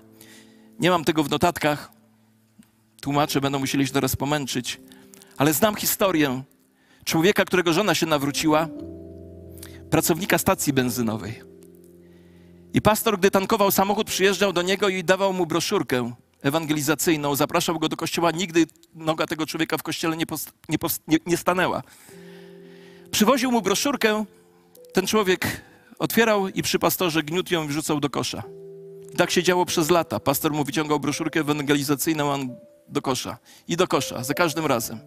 Nie 0.79 0.91
mam 0.91 1.05
tego 1.05 1.23
w 1.23 1.31
notatkach. 1.31 1.93
Tłumacze 3.03 3.41
będą 3.41 3.59
musieli 3.59 3.87
się 3.87 3.93
teraz 3.93 4.17
pomęczyć, 4.17 4.81
ale 5.37 5.53
znam 5.53 5.75
historię 5.75 6.43
człowieka, 7.05 7.45
którego 7.45 7.73
żona 7.73 7.95
się 7.95 8.07
nawróciła, 8.07 8.69
pracownika 9.91 10.39
stacji 10.39 10.73
benzynowej. 10.73 11.50
I 12.75 12.83
pastor, 12.83 13.19
gdy 13.19 13.31
tankował 13.31 13.71
samochód, 13.71 14.07
przyjeżdżał 14.07 14.53
do 14.53 14.63
niego 14.63 14.89
i 14.89 15.05
dawał 15.05 15.33
mu 15.33 15.47
broszurkę 15.47 16.13
ewangelizacyjną. 16.43 17.37
Zapraszał 17.37 17.79
go 17.79 17.89
do 17.89 17.97
kościoła. 17.97 18.31
Nigdy 18.31 18.67
noga 18.95 19.27
tego 19.27 19.47
człowieka 19.47 19.79
w 19.79 19.83
kościele 19.83 20.17
nie, 20.17 20.25
nie, 20.69 20.79
nie, 21.09 21.19
nie 21.27 21.37
stanęła. 21.37 21.83
Przywoził 23.11 23.53
mu 23.53 23.63
broszurkę. 23.63 24.25
Ten 24.93 25.07
człowiek 25.07 25.63
otwierał 25.99 26.49
i 26.49 26.63
przy 26.63 26.79
pastorze 26.79 27.23
gniótł 27.23 27.55
ją 27.55 27.65
i 27.65 27.69
wrzucał 27.69 28.01
do 28.01 28.11
kosza. 28.11 28.43
I 29.13 29.17
tak 29.17 29.31
się 29.31 29.43
działo 29.43 29.67
przez 29.67 29.91
lata. 29.91 30.21
Pastor 30.21 30.53
mu 30.53 30.65
wyciągał 30.65 31.01
broszurkę 31.01 31.41
ewangelizacyjną, 31.41 32.57
do 32.89 33.03
kosza. 33.03 33.39
I 33.69 33.77
do 33.77 33.89
kosza, 33.89 34.25
za 34.25 34.35
każdym 34.35 34.67
razem. 34.67 34.99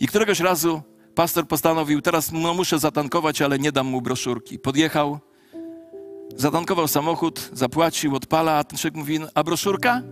I 0.00 0.06
któregoś 0.06 0.40
razu 0.40 0.82
pastor 1.14 1.48
postanowił, 1.48 2.02
teraz 2.02 2.32
no, 2.32 2.54
muszę 2.54 2.78
zatankować, 2.78 3.42
ale 3.42 3.58
nie 3.58 3.72
dam 3.72 3.86
mu 3.86 4.00
broszurki. 4.02 4.58
Podjechał, 4.58 5.18
zatankował 6.36 6.88
samochód, 6.88 7.50
zapłacił, 7.52 8.16
odpala, 8.16 8.52
a 8.52 8.64
ten 8.64 8.78
człowiek 8.78 8.96
mówi, 8.96 9.18
a 9.34 9.44
broszurka? 9.44 10.02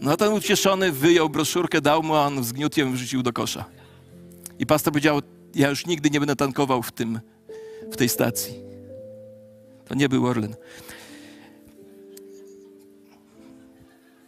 No 0.00 0.16
ten 0.16 0.32
ucieszony 0.32 0.92
wyjął 0.92 1.28
broszurkę, 1.28 1.80
dał 1.80 2.02
mu, 2.02 2.14
a 2.14 2.26
on 2.26 2.44
zgniótł 2.44 2.90
wrzucił 2.90 3.22
do 3.22 3.32
kosza. 3.32 3.64
I 4.58 4.66
pastor 4.66 4.92
powiedział, 4.92 5.20
ja 5.54 5.68
już 5.68 5.86
nigdy 5.86 6.10
nie 6.10 6.20
będę 6.20 6.36
tankował 6.36 6.82
w, 6.82 6.92
tym, 6.92 7.20
w 7.92 7.96
tej 7.96 8.08
stacji. 8.08 8.54
To 9.84 9.94
nie 9.94 10.08
był 10.08 10.26
Orlen. 10.26 10.56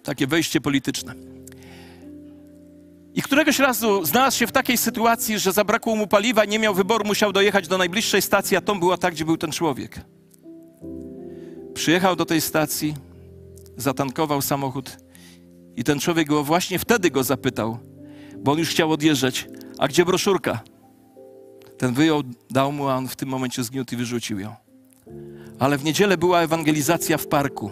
Takie 0.02 0.26
wejście 0.26 0.60
polityczne. 0.60 1.33
I 3.14 3.22
któregoś 3.22 3.58
razu 3.58 4.04
znalazł 4.04 4.38
się 4.38 4.46
w 4.46 4.52
takiej 4.52 4.78
sytuacji, 4.78 5.38
że 5.38 5.52
zabrakło 5.52 5.96
mu 5.96 6.06
paliwa, 6.06 6.44
nie 6.44 6.58
miał 6.58 6.74
wyboru, 6.74 7.04
musiał 7.04 7.32
dojechać 7.32 7.68
do 7.68 7.78
najbliższej 7.78 8.22
stacji, 8.22 8.56
a 8.56 8.60
to 8.60 8.74
była 8.74 8.96
ta, 8.96 9.10
gdzie 9.10 9.24
był 9.24 9.36
ten 9.36 9.52
człowiek. 9.52 10.00
Przyjechał 11.74 12.16
do 12.16 12.24
tej 12.24 12.40
stacji, 12.40 12.94
zatankował 13.76 14.42
samochód 14.42 14.96
i 15.76 15.84
ten 15.84 16.00
człowiek 16.00 16.28
go 16.28 16.44
właśnie 16.44 16.78
wtedy 16.78 17.10
go 17.10 17.24
zapytał, 17.24 17.78
bo 18.38 18.52
on 18.52 18.58
już 18.58 18.68
chciał 18.68 18.92
odjeżdżać, 18.92 19.48
a 19.78 19.88
gdzie 19.88 20.04
broszurka? 20.04 20.60
Ten 21.78 21.94
wyjął, 21.94 22.22
dał 22.50 22.72
mu, 22.72 22.88
a 22.88 22.96
on 22.96 23.08
w 23.08 23.16
tym 23.16 23.28
momencie 23.28 23.64
zgniótł 23.64 23.94
i 23.94 23.96
wyrzucił 23.96 24.38
ją. 24.38 24.54
Ale 25.58 25.78
w 25.78 25.84
niedzielę 25.84 26.16
była 26.16 26.40
ewangelizacja 26.40 27.18
w 27.18 27.26
parku. 27.26 27.70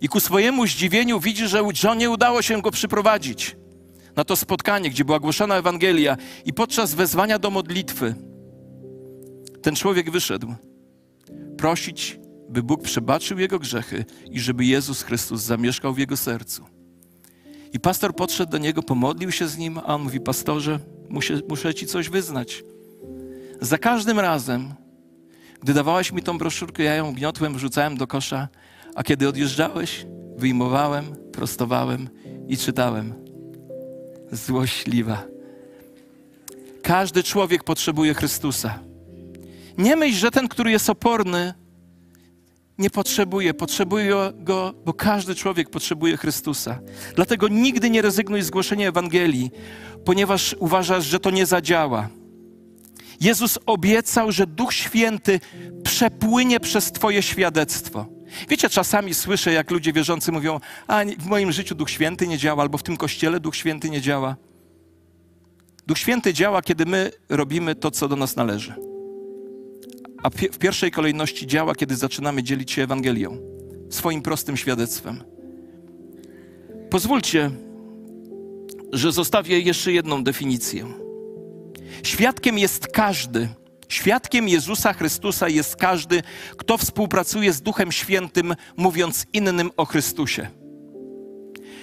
I 0.00 0.08
ku 0.08 0.20
swojemu 0.20 0.66
zdziwieniu 0.66 1.20
widzi, 1.20 1.48
że 1.48 1.62
Johnie 1.84 2.10
udało 2.10 2.42
się 2.42 2.62
go 2.62 2.70
przyprowadzić 2.70 3.56
na 4.16 4.24
to 4.24 4.36
spotkanie, 4.36 4.90
gdzie 4.90 5.04
była 5.04 5.20
głoszona 5.20 5.56
Ewangelia. 5.56 6.16
I 6.44 6.52
podczas 6.52 6.94
wezwania 6.94 7.38
do 7.38 7.50
modlitwy 7.50 8.14
ten 9.62 9.76
człowiek 9.76 10.10
wyszedł 10.10 10.54
prosić, 11.58 12.18
by 12.48 12.62
Bóg 12.62 12.82
przebaczył 12.82 13.38
jego 13.38 13.58
grzechy 13.58 14.04
i 14.30 14.40
żeby 14.40 14.64
Jezus 14.64 15.02
Chrystus 15.02 15.42
zamieszkał 15.42 15.94
w 15.94 15.98
jego 15.98 16.16
sercu. 16.16 16.64
I 17.72 17.80
pastor 17.80 18.16
podszedł 18.16 18.52
do 18.52 18.58
niego, 18.58 18.82
pomodlił 18.82 19.32
się 19.32 19.48
z 19.48 19.58
nim, 19.58 19.78
a 19.78 19.94
on 19.94 20.02
mówi: 20.02 20.20
Pastorze, 20.20 20.78
muszę, 21.08 21.40
muszę 21.48 21.74
ci 21.74 21.86
coś 21.86 22.08
wyznać. 22.08 22.64
Za 23.60 23.78
każdym 23.78 24.20
razem, 24.20 24.74
gdy 25.62 25.74
dawałeś 25.74 26.12
mi 26.12 26.22
tą 26.22 26.38
broszurkę, 26.38 26.82
ja 26.82 26.94
ją 26.94 27.14
gniotłem, 27.14 27.54
wrzucałem 27.54 27.96
do 27.96 28.06
kosza, 28.06 28.48
a 28.94 29.02
kiedy 29.02 29.28
odjeżdżałeś, 29.28 30.06
wyjmowałem, 30.36 31.04
prostowałem 31.32 32.08
i 32.48 32.56
czytałem. 32.56 33.25
Złośliwa. 34.32 35.24
Każdy 36.82 37.22
człowiek 37.22 37.64
potrzebuje 37.64 38.14
Chrystusa. 38.14 38.78
Nie 39.78 39.96
myśl, 39.96 40.18
że 40.18 40.30
ten, 40.30 40.48
który 40.48 40.70
jest 40.70 40.90
oporny, 40.90 41.54
nie 42.78 42.90
potrzebuje. 42.90 43.54
Potrzebuje 43.54 44.16
go, 44.34 44.74
bo 44.84 44.92
każdy 44.92 45.34
człowiek 45.34 45.70
potrzebuje 45.70 46.16
Chrystusa. 46.16 46.78
Dlatego 47.14 47.48
nigdy 47.48 47.90
nie 47.90 48.02
rezygnuj 48.02 48.42
z 48.42 48.50
głoszenia 48.50 48.88
Ewangelii, 48.88 49.50
ponieważ 50.04 50.56
uważasz, 50.58 51.04
że 51.04 51.20
to 51.20 51.30
nie 51.30 51.46
zadziała. 51.46 52.08
Jezus 53.20 53.58
obiecał, 53.66 54.32
że 54.32 54.46
Duch 54.46 54.74
Święty 54.74 55.40
przepłynie 55.84 56.60
przez 56.60 56.92
Twoje 56.92 57.22
świadectwo. 57.22 58.15
Wiecie, 58.48 58.68
czasami 58.68 59.14
słyszę, 59.14 59.52
jak 59.52 59.70
ludzie 59.70 59.92
wierzący 59.92 60.32
mówią: 60.32 60.60
A 60.86 61.00
w 61.18 61.26
moim 61.26 61.52
życiu 61.52 61.74
Duch 61.74 61.90
Święty 61.90 62.28
nie 62.28 62.38
działa, 62.38 62.62
albo 62.62 62.78
w 62.78 62.82
tym 62.82 62.96
kościele 62.96 63.40
Duch 63.40 63.56
Święty 63.56 63.90
nie 63.90 64.00
działa. 64.00 64.36
Duch 65.86 65.98
Święty 65.98 66.34
działa, 66.34 66.62
kiedy 66.62 66.86
my 66.86 67.10
robimy 67.28 67.74
to, 67.74 67.90
co 67.90 68.08
do 68.08 68.16
nas 68.16 68.36
należy. 68.36 68.74
A 70.22 70.30
w 70.30 70.58
pierwszej 70.58 70.90
kolejności 70.90 71.46
działa, 71.46 71.74
kiedy 71.74 71.96
zaczynamy 71.96 72.42
dzielić 72.42 72.72
się 72.72 72.82
Ewangelią, 72.82 73.38
swoim 73.90 74.22
prostym 74.22 74.56
świadectwem. 74.56 75.24
Pozwólcie, 76.90 77.50
że 78.92 79.12
zostawię 79.12 79.60
jeszcze 79.60 79.92
jedną 79.92 80.24
definicję. 80.24 80.86
Świadkiem 82.02 82.58
jest 82.58 82.86
każdy, 82.86 83.48
świadkiem 83.88 84.48
Jezusa 84.48 84.92
Chrystusa 84.92 85.48
jest 85.48 85.76
każdy, 85.76 86.22
kto 86.56 86.78
współpracuje 86.78 87.52
z 87.52 87.62
Duchem 87.62 87.92
Świętym, 87.92 88.54
mówiąc 88.76 89.26
innym 89.32 89.70
o 89.76 89.84
Chrystusie. 89.84 90.48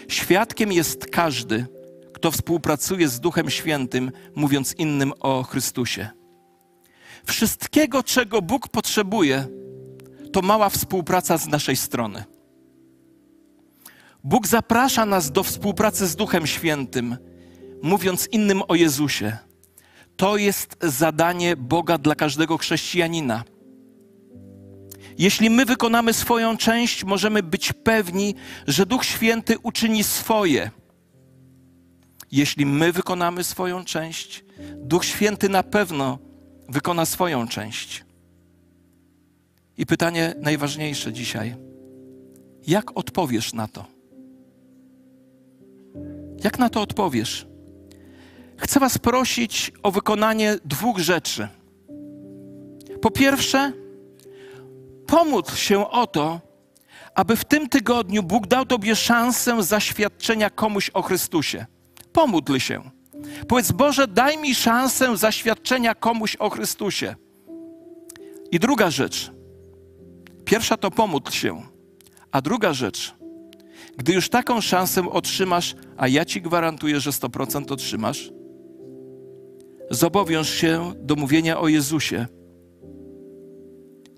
Świadkiem 0.08 0.72
jest 0.72 1.06
każdy, 1.06 1.66
kto 2.14 2.32
współpracuje 2.32 3.08
z 3.08 3.20
Duchem 3.20 3.50
Świętym, 3.50 4.12
mówiąc 4.36 4.76
innym 4.78 5.14
o 5.20 5.44
Chrystusie. 5.44 6.10
Wszystkiego, 7.26 8.04
czego 8.04 8.42
Bóg 8.42 8.68
potrzebuje, 8.68 9.48
to 10.34 10.42
mała 10.42 10.70
współpraca 10.70 11.38
z 11.38 11.48
naszej 11.48 11.76
strony. 11.76 12.24
Bóg 14.24 14.48
zaprasza 14.48 15.06
nas 15.06 15.32
do 15.32 15.44
współpracy 15.44 16.08
z 16.08 16.16
Duchem 16.16 16.48
Świętym, 16.48 17.18
mówiąc 17.82 18.28
innym 18.32 18.62
o 18.68 18.76
Jezusie. 18.76 19.38
To 20.18 20.38
jest 20.38 20.78
zadanie 20.82 21.56
Boga 21.56 21.98
dla 21.98 22.16
każdego 22.16 22.58
chrześcijanina. 22.58 23.44
Jeśli 25.18 25.50
my 25.50 25.66
wykonamy 25.66 26.14
swoją 26.14 26.58
część, 26.58 27.04
możemy 27.04 27.44
być 27.44 27.74
pewni, 27.74 28.36
że 28.68 28.86
Duch 28.86 29.06
Święty 29.06 29.60
uczyni 29.60 30.04
swoje. 30.04 30.72
Jeśli 32.32 32.66
my 32.66 32.92
wykonamy 32.92 33.44
swoją 33.44 33.86
część, 33.86 34.46
Duch 34.78 35.06
Święty 35.06 35.50
na 35.50 35.64
pewno 35.64 36.20
wykona 36.70 37.06
swoją 37.06 37.48
część. 37.48 38.06
I 39.78 39.86
pytanie 39.86 40.36
najważniejsze 40.42 41.14
dzisiaj: 41.14 41.56
jak 42.68 42.98
odpowiesz 42.98 43.54
na 43.54 43.68
to? 43.68 43.86
Jak 46.44 46.60
na 46.60 46.70
to 46.70 46.82
odpowiesz? 46.82 47.53
Chcę 48.58 48.80
Was 48.80 48.98
prosić 48.98 49.72
o 49.84 49.92
wykonanie 49.92 50.58
dwóch 50.66 51.00
rzeczy. 51.00 51.48
Po 53.02 53.12
pierwsze, 53.12 53.72
pomódl 55.08 55.56
się 55.56 55.90
o 55.90 56.08
to, 56.08 56.42
aby 57.16 57.36
w 57.36 57.46
tym 57.46 57.70
tygodniu 57.70 58.24
Bóg 58.24 58.48
dał 58.48 58.66
Tobie 58.66 58.96
szansę 58.96 59.64
zaświadczenia 59.64 60.50
komuś 60.50 60.90
o 60.90 61.02
Chrystusie. 61.02 61.66
Pomódl 62.14 62.58
się. 62.58 62.82
Powiedz, 63.48 63.72
Boże, 63.72 64.08
daj 64.08 64.38
mi 64.38 64.56
szansę 64.56 65.18
zaświadczenia 65.18 65.96
komuś 65.96 66.36
o 66.36 66.50
Chrystusie. 66.50 67.16
I 68.52 68.60
druga 68.60 68.92
rzecz. 68.92 69.32
Pierwsza 70.46 70.78
to 70.78 70.92
pomódl 70.92 71.32
się. 71.32 71.62
A 72.32 72.42
druga 72.42 72.74
rzecz, 72.74 73.16
gdy 73.98 74.14
już 74.14 74.30
taką 74.30 74.62
szansę 74.62 75.10
otrzymasz, 75.10 75.76
a 75.98 76.08
ja 76.08 76.26
ci 76.26 76.42
gwarantuję, 76.42 77.00
że 77.00 77.12
100% 77.12 77.72
otrzymasz, 77.74 78.32
zobowiąż 79.90 80.50
się 80.50 80.94
do 81.00 81.16
mówienia 81.16 81.60
o 81.60 81.68
Jezusie, 81.68 82.28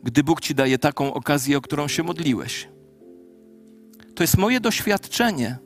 gdy 0.04 0.24
Bóg 0.24 0.42
ci 0.42 0.56
daje 0.56 0.78
taką 0.78 1.14
okazję, 1.14 1.58
o 1.58 1.62
którą 1.62 1.88
się 1.88 2.04
modliłeś. 2.04 2.68
To 4.16 4.24
jest 4.24 4.38
moje 4.38 4.60
doświadczenie. 4.60 5.58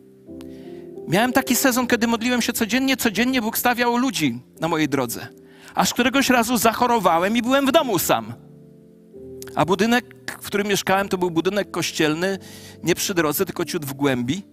Miałem 1.08 1.34
taki 1.34 1.56
sezon, 1.56 1.88
kiedy 1.88 2.08
modliłem 2.08 2.42
się 2.42 2.54
codziennie, 2.54 2.98
codziennie 2.98 3.42
Bóg 3.42 3.58
stawiał 3.58 3.98
ludzi 3.98 4.42
na 4.60 4.68
mojej 4.68 4.90
drodze. 4.90 5.28
Aż 5.76 5.94
któregoś 5.94 6.30
razu 6.30 6.58
zachorowałem 6.58 7.38
i 7.38 7.42
byłem 7.42 7.66
w 7.66 7.72
domu 7.72 8.00
sam. 8.00 8.34
A 9.56 9.66
budynek, 9.66 10.16
w 10.42 10.46
którym 10.46 10.68
mieszkałem, 10.68 11.10
to 11.10 11.18
był 11.18 11.32
budynek 11.32 11.72
kościelny, 11.72 12.38
nie 12.84 12.96
przy 12.96 13.14
drodze, 13.14 13.46
tylko 13.46 13.66
ciut 13.66 13.86
w 13.86 13.94
głębi. 13.94 14.44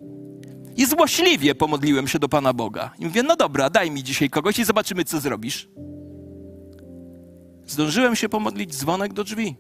I 0.77 0.87
złośliwie 0.87 1.55
pomodliłem 1.55 2.09
się 2.09 2.19
do 2.19 2.29
Pana 2.29 2.53
Boga. 2.53 2.91
I 2.99 3.07
mówię, 3.07 3.23
no 3.23 3.37
dobra, 3.37 3.71
daj 3.71 3.91
mi 3.91 4.05
dzisiaj 4.05 4.31
kogoś 4.31 4.59
i 4.59 4.65
zobaczymy, 4.65 5.05
co 5.05 5.21
zrobisz. 5.21 5.69
Zdążyłem 7.67 8.17
się 8.17 8.29
pomodlić, 8.29 8.77
dzwonek 8.77 9.13
do 9.13 9.25
drzwi. 9.25 9.57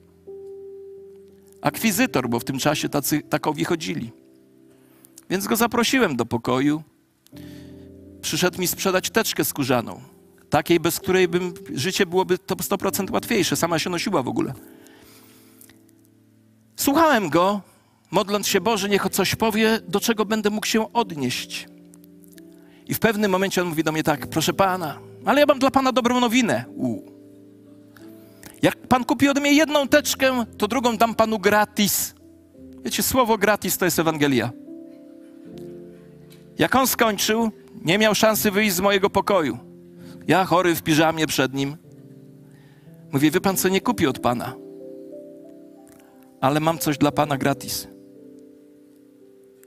Akwizytor, 1.62 2.29
bo 2.29 2.41
w 2.41 2.45
tym 2.45 2.59
czasie 2.59 2.89
tacy, 2.89 3.23
takowi 3.23 3.64
chodzili. 3.64 4.12
Więc 5.31 5.47
go 5.47 5.57
zaprosiłem 5.57 6.17
do 6.17 6.27
pokoju. 6.27 6.83
Przyszedł 8.21 8.61
mi 8.61 8.67
sprzedać 8.67 9.11
teczkę 9.11 9.45
skórzaną. 9.45 10.01
Takiej, 10.51 10.81
bez 10.81 11.01
której 11.01 11.29
bym, 11.29 11.55
życie 11.75 12.07
byłoby 12.07 12.39
to 12.39 12.55
100% 12.55 13.12
łatwiejsze. 13.12 13.57
Sama 13.57 13.79
się 13.79 13.91
nosiła 13.91 14.23
w 14.23 14.29
ogóle. 14.29 14.55
Słuchałem 16.77 17.31
go, 17.31 17.61
modląc 18.11 18.49
się, 18.49 18.61
Boże, 18.61 18.89
niech 18.89 19.09
coś 19.11 19.35
powie, 19.35 19.81
do 19.89 20.01
czego 20.01 20.25
będę 20.25 20.51
mógł 20.51 20.67
się 20.67 20.93
odnieść. 20.93 21.69
I 22.87 22.95
w 22.95 22.99
pewnym 22.99 23.31
momencie 23.31 23.63
on 23.63 23.69
mówi 23.69 23.85
do 23.85 23.93
mnie 23.93 24.03
tak, 24.03 24.27
proszę 24.27 24.53
pana, 24.53 24.99
ale 25.25 25.41
ja 25.41 25.47
mam 25.47 25.59
dla 25.59 25.71
pana 25.71 25.93
dobrą 25.93 26.21
nowinę. 26.21 26.65
U. 26.77 27.03
Jak 28.63 28.77
pan 28.77 29.05
kupi 29.05 29.29
ode 29.29 29.41
mnie 29.41 29.53
jedną 29.53 29.89
teczkę, 29.89 30.45
to 30.59 30.69
drugą 30.69 30.97
dam 30.97 31.15
panu 31.15 31.39
gratis. 31.39 32.15
Wiecie, 32.85 33.03
słowo 33.03 33.39
gratis 33.39 33.79
to 33.79 33.85
jest 33.85 33.99
Ewangelia. 33.99 34.51
Jak 36.59 36.75
on 36.75 36.87
skończył, 36.87 37.51
nie 37.85 37.99
miał 37.99 38.15
szansy 38.15 38.51
wyjść 38.51 38.75
z 38.77 38.81
mojego 38.81 39.11
pokoju. 39.11 39.59
Ja 40.29 40.45
chory 40.45 40.75
w 40.75 40.83
piżamie 40.83 41.27
przed 41.27 41.55
nim. 41.55 41.77
Mówię, 43.13 43.31
wie 43.31 43.41
pan 43.41 43.57
co, 43.57 43.69
nie 43.69 43.81
kupi 43.81 44.07
od 44.07 44.19
pana. 44.19 44.55
Ale 46.41 46.61
mam 46.61 46.79
coś 46.79 46.99
dla 46.99 47.13
pana 47.13 47.39
gratis. 47.39 47.89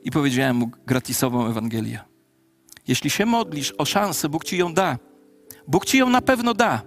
I 0.04 0.12
powiedziałem 0.12 0.56
mu 0.56 0.72
gratisową 0.86 1.48
Ewangelię. 1.48 2.00
Jeśli 2.88 3.10
się 3.10 3.26
modlisz 3.26 3.74
o 3.78 3.86
szansę, 3.86 4.30
Bóg 4.30 4.44
ci 4.44 4.58
ją 4.58 4.74
da. 4.74 4.98
Bóg 5.68 5.86
ci 5.86 5.98
ją 5.98 6.10
na 6.10 6.22
pewno 6.22 6.54
da. 6.54 6.82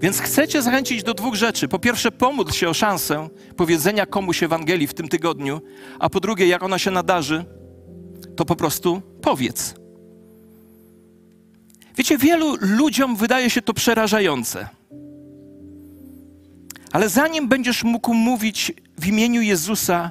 Więc 0.00 0.20
chcę 0.20 0.48
cię 0.48 0.62
zachęcić 0.62 1.02
do 1.02 1.14
dwóch 1.14 1.34
rzeczy. 1.34 1.68
Po 1.68 1.78
pierwsze, 1.78 2.12
pomódl 2.12 2.52
się 2.52 2.68
o 2.68 2.74
szansę 2.74 3.28
powiedzenia 3.56 4.06
komuś 4.06 4.42
Ewangelii 4.42 4.86
w 4.86 4.94
tym 4.94 5.08
tygodniu, 5.08 5.60
a 5.98 6.08
po 6.08 6.20
drugie, 6.20 6.46
jak 6.46 6.62
ona 6.62 6.78
się 6.78 6.90
nadarzy, 6.90 7.44
to 8.36 8.44
po 8.44 8.56
prostu 8.56 9.02
powiedz. 9.22 9.74
Wiecie, 11.96 12.18
wielu 12.18 12.56
ludziom 12.60 13.16
wydaje 13.16 13.50
się 13.50 13.62
to 13.62 13.74
przerażające. 13.74 14.68
Ale 16.92 17.08
zanim 17.08 17.48
będziesz 17.48 17.84
mógł 17.84 18.14
mówić 18.14 18.72
w 18.98 19.06
imieniu 19.06 19.42
Jezusa, 19.42 20.10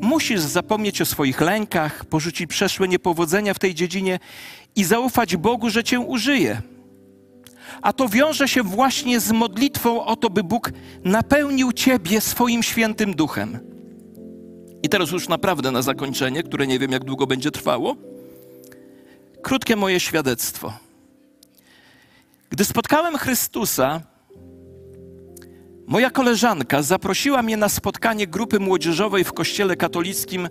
musisz 0.00 0.40
zapomnieć 0.40 1.00
o 1.00 1.06
swoich 1.06 1.40
lękach, 1.40 2.04
porzucić 2.04 2.50
przeszłe 2.50 2.88
niepowodzenia 2.88 3.54
w 3.54 3.58
tej 3.58 3.74
dziedzinie 3.74 4.18
i 4.76 4.84
zaufać 4.84 5.36
Bogu, 5.36 5.70
że 5.70 5.84
cię 5.84 6.00
użyje. 6.00 6.62
A 7.82 7.92
to 7.92 8.08
wiąże 8.08 8.48
się 8.48 8.62
właśnie 8.62 9.20
z 9.20 9.32
modlitwą 9.32 10.04
o 10.04 10.16
to, 10.16 10.30
by 10.30 10.44
Bóg 10.44 10.72
napełnił 11.04 11.72
ciebie 11.72 12.20
swoim 12.20 12.62
świętym 12.62 13.14
duchem. 13.14 13.58
I 14.82 14.88
teraz 14.88 15.10
już 15.10 15.28
naprawdę 15.28 15.70
na 15.70 15.82
zakończenie, 15.82 16.42
które 16.42 16.66
nie 16.66 16.78
wiem 16.78 16.92
jak 16.92 17.04
długo 17.04 17.26
będzie 17.26 17.50
trwało. 17.50 17.96
Krótkie 19.42 19.76
moje 19.76 20.00
świadectwo. 20.00 20.72
Gdy 22.50 22.64
spotkałem 22.64 23.18
Chrystusa, 23.18 24.00
moja 25.88 26.10
koleżanka 26.10 26.82
zaprosiła 26.82 27.42
mnie 27.42 27.56
na 27.56 27.68
spotkanie 27.68 28.26
grupy 28.26 28.60
młodzieżowej 28.60 29.24
w 29.24 29.32
kościele 29.32 29.76
katolickim, 29.76 30.48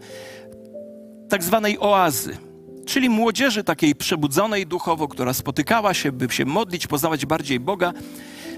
tak 1.30 1.44
zwanej 1.44 1.80
oazy, 1.80 2.38
czyli 2.86 3.10
młodzieży 3.10 3.64
takiej 3.64 3.96
przebudzonej 3.96 4.68
duchowo, 4.68 5.08
która 5.08 5.34
spotykała 5.34 5.94
się, 5.94 6.12
by 6.12 6.30
się 6.30 6.46
modlić, 6.46 6.88
poznawać 6.88 7.26
bardziej 7.26 7.60
Boga. 7.60 7.94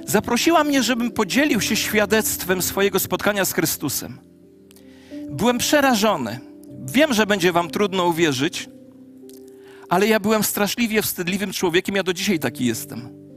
Zaprosiła 0.06 0.64
mnie, 0.64 0.84
żebym 0.84 1.12
podzielił 1.12 1.62
się 1.62 1.76
świadectwem 1.76 2.62
swojego 2.62 3.00
spotkania 3.00 3.46
z 3.46 3.54
Chrystusem. 3.54 4.20
Byłem 5.30 5.58
przerażony. 5.58 6.40
Wiem, 6.86 7.14
że 7.14 7.26
będzie 7.26 7.52
Wam 7.52 7.70
trudno 7.70 8.06
uwierzyć, 8.06 8.70
ale 9.90 10.08
ja 10.08 10.20
byłem 10.20 10.44
straszliwie 10.44 11.02
wstydliwym 11.02 11.54
człowiekiem, 11.54 11.96
ja 11.96 12.04
do 12.04 12.14
dzisiaj 12.14 12.40
taki 12.40 12.66
jestem 12.66 13.29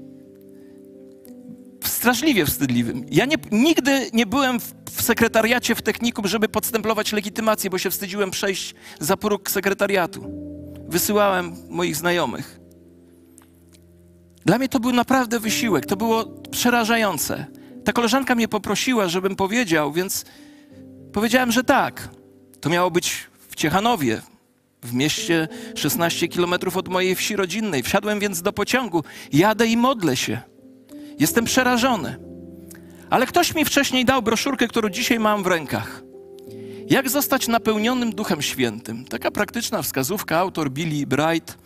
straszliwie 2.03 2.47
wstydliwym. 2.47 3.07
Ja 3.11 3.25
nie, 3.27 3.37
nigdy 3.53 4.11
nie 4.13 4.27
byłem 4.27 4.61
w, 4.61 4.75
w, 4.91 5.03
sekretariacie 5.03 5.75
w 5.75 5.83
technikum, 5.83 6.29
żeby 6.29 6.49
podstemplować 6.49 7.13
legitymację, 7.13 7.71
bo 7.71 7.79
się 7.79 7.91
wstydziłem 7.91 8.31
przejść 8.31 8.75
za 9.01 9.17
próg 9.17 9.51
sekretariatu. 9.51 10.25
Wysyłałem 10.89 11.57
moich 11.69 11.97
znajomych. 11.97 12.61
Dla 14.45 14.59
mnie 14.59 14.69
to 14.69 14.81
był 14.81 14.93
naprawdę 14.93 15.41
wysiłek, 15.41 15.87
to 15.87 15.97
było 15.97 16.25
przerażające. 16.51 17.47
Ta 17.85 17.93
koleżanka 17.93 18.35
mnie 18.35 18.49
poprosiła, 18.49 19.09
żebym 19.09 19.37
powiedział, 19.37 19.93
więc 19.93 20.25
powiedziałem, 21.13 21.53
że 21.53 21.65
tak. 21.65 22.09
To 22.61 22.71
miało 22.71 22.91
być 22.91 23.27
w 23.49 23.55
Ciechanowie, 23.55 24.23
w 24.83 24.95
mieście 24.95 25.49
16 25.75 26.29
kilometrów 26.29 26.77
od 26.77 26.89
mojej 26.89 27.15
wsi 27.15 27.37
rodzinnej. 27.37 27.83
Wsiadłem 27.83 28.21
więc 28.21 28.43
do 28.43 28.53
pociągu, 28.53 29.05
jadę 29.33 29.67
i 29.67 29.77
modlę 29.77 30.17
się. 30.17 30.52
Jestem 31.23 31.45
przerażony. 31.45 32.17
Ale 33.11 33.27
ktoś 33.27 33.55
mi 33.55 33.65
wcześniej 33.65 34.05
dał 34.05 34.23
broszurkę, 34.23 34.69
którą 34.69 34.89
dzisiaj 34.89 35.19
mam 35.19 35.43
w 35.43 35.47
rękach. 35.47 36.03
Jak 36.87 37.11
zostać 37.11 37.49
napełnionym 37.49 38.13
Duchem 38.13 38.43
Świętym? 38.43 39.05
Taka 39.05 39.31
praktyczna 39.31 39.83
wskazówka, 39.83 40.39
autor 40.39 40.71
Billy 40.71 41.07
Bright. 41.07 41.59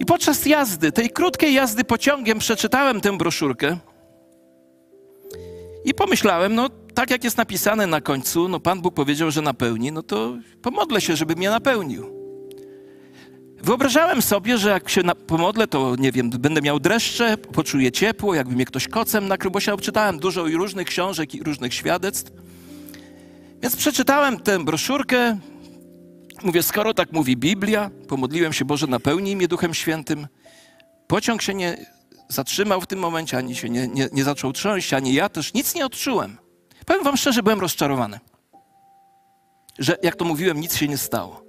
I 0.00 0.04
podczas 0.04 0.46
jazdy, 0.46 0.92
tej 0.92 1.10
krótkiej 1.10 1.54
jazdy 1.54 1.84
pociągiem, 1.84 2.38
przeczytałem 2.38 3.00
tę 3.00 3.18
broszurkę 3.18 3.78
i 5.84 5.94
pomyślałem, 5.94 6.54
no 6.54 6.68
tak 6.94 7.10
jak 7.10 7.24
jest 7.24 7.36
napisane 7.36 7.86
na 7.86 8.00
końcu, 8.00 8.48
no 8.48 8.60
Pan 8.60 8.80
Bóg 8.80 8.94
powiedział, 8.94 9.30
że 9.30 9.42
napełni, 9.42 9.92
no 9.92 10.02
to 10.02 10.36
pomodlę 10.62 11.00
się, 11.00 11.16
żeby 11.16 11.36
mnie 11.36 11.50
napełnił. 11.50 12.21
Wyobrażałem 13.62 14.22
sobie, 14.22 14.58
że 14.58 14.70
jak 14.70 14.88
się 14.88 15.02
pomodlę, 15.26 15.66
to 15.66 15.96
nie 15.98 16.12
wiem, 16.12 16.30
będę 16.30 16.62
miał 16.62 16.80
dreszcze, 16.80 17.36
poczuję 17.36 17.92
ciepło, 17.92 18.34
jakby 18.34 18.54
mnie 18.54 18.64
ktoś 18.64 18.88
kocem 18.88 19.28
nakrył, 19.28 19.50
bo 19.50 19.60
się 19.60 19.74
obczytałem 19.74 20.18
dużo 20.18 20.46
i 20.46 20.54
różnych 20.54 20.86
książek 20.86 21.34
i 21.34 21.42
różnych 21.42 21.74
świadectw. 21.74 22.32
Więc 23.62 23.76
przeczytałem 23.76 24.40
tę 24.40 24.64
broszurkę. 24.64 25.38
Mówię, 26.42 26.62
skoro 26.62 26.94
tak 26.94 27.12
mówi 27.12 27.36
Biblia, 27.36 27.90
pomodliłem 28.08 28.52
się, 28.52 28.64
Boże, 28.64 28.86
napełnij 28.86 29.36
mnie 29.36 29.48
Duchem 29.48 29.74
Świętym. 29.74 30.26
Pociąg 31.06 31.42
się 31.42 31.54
nie 31.54 31.86
zatrzymał 32.28 32.80
w 32.80 32.86
tym 32.86 32.98
momencie, 32.98 33.38
ani 33.38 33.56
się 33.56 33.70
nie, 33.70 33.88
nie, 33.88 34.08
nie 34.12 34.24
zaczął 34.24 34.52
trząść, 34.52 34.92
ani 34.92 35.14
ja 35.14 35.28
też 35.28 35.54
nic 35.54 35.74
nie 35.74 35.86
odczułem. 35.86 36.38
Powiem 36.86 37.04
wam 37.04 37.16
szczerze, 37.16 37.42
byłem 37.42 37.60
rozczarowany, 37.60 38.20
że 39.78 39.96
jak 40.02 40.16
to 40.16 40.24
mówiłem, 40.24 40.60
nic 40.60 40.76
się 40.76 40.88
nie 40.88 40.98
stało. 40.98 41.41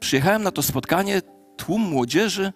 Przyjechałem 0.00 0.42
na 0.42 0.50
to 0.50 0.62
spotkanie, 0.62 1.22
tłum 1.56 1.82
młodzieży. 1.82 2.52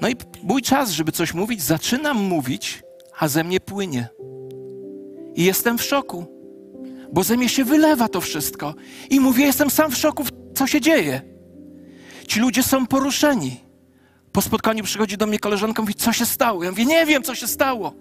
No 0.00 0.08
i 0.08 0.16
mój 0.42 0.62
czas, 0.62 0.90
żeby 0.90 1.12
coś 1.12 1.34
mówić, 1.34 1.62
zaczynam 1.62 2.16
mówić, 2.16 2.82
a 3.18 3.28
ze 3.28 3.44
mnie 3.44 3.60
płynie. 3.60 4.08
I 5.34 5.44
jestem 5.44 5.78
w 5.78 5.82
szoku, 5.82 6.26
bo 7.12 7.24
ze 7.24 7.36
mnie 7.36 7.48
się 7.48 7.64
wylewa 7.64 8.08
to 8.08 8.20
wszystko. 8.20 8.74
I 9.10 9.20
mówię, 9.20 9.44
jestem 9.44 9.70
sam 9.70 9.90
w 9.90 9.96
szoku, 9.96 10.24
co 10.54 10.66
się 10.66 10.80
dzieje. 10.80 11.20
Ci 12.28 12.40
ludzie 12.40 12.62
są 12.62 12.86
poruszeni. 12.86 13.60
Po 14.32 14.42
spotkaniu 14.42 14.84
przychodzi 14.84 15.16
do 15.16 15.26
mnie 15.26 15.38
koleżanka 15.38 15.82
mówi, 15.82 15.94
co 15.94 16.12
się 16.12 16.26
stało? 16.26 16.64
Ja 16.64 16.70
mówię, 16.70 16.84
nie 16.84 17.06
wiem, 17.06 17.22
co 17.22 17.34
się 17.34 17.46
stało. 17.46 17.92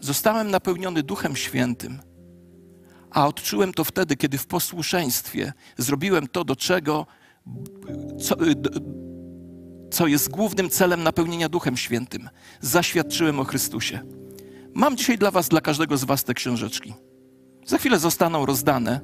Zostałem 0.00 0.50
napełniony 0.50 1.02
Duchem 1.02 1.36
Świętym 1.36 1.98
a 3.14 3.26
odczułem 3.26 3.72
to 3.72 3.84
wtedy, 3.84 4.16
kiedy 4.16 4.38
w 4.38 4.46
posłuszeństwie 4.46 5.52
zrobiłem 5.76 6.26
to, 6.26 6.44
do 6.44 6.56
czego, 6.56 7.06
co, 8.20 8.36
co 9.90 10.06
jest 10.06 10.30
głównym 10.30 10.70
celem 10.70 11.02
napełnienia 11.02 11.48
Duchem 11.48 11.76
Świętym. 11.76 12.28
Zaświadczyłem 12.60 13.40
o 13.40 13.44
Chrystusie. 13.44 14.00
Mam 14.74 14.96
dzisiaj 14.96 15.18
dla 15.18 15.30
Was, 15.30 15.48
dla 15.48 15.60
każdego 15.60 15.96
z 15.96 16.04
Was 16.04 16.24
te 16.24 16.34
książeczki. 16.34 16.94
Za 17.66 17.78
chwilę 17.78 17.98
zostaną 17.98 18.46
rozdane, 18.46 19.00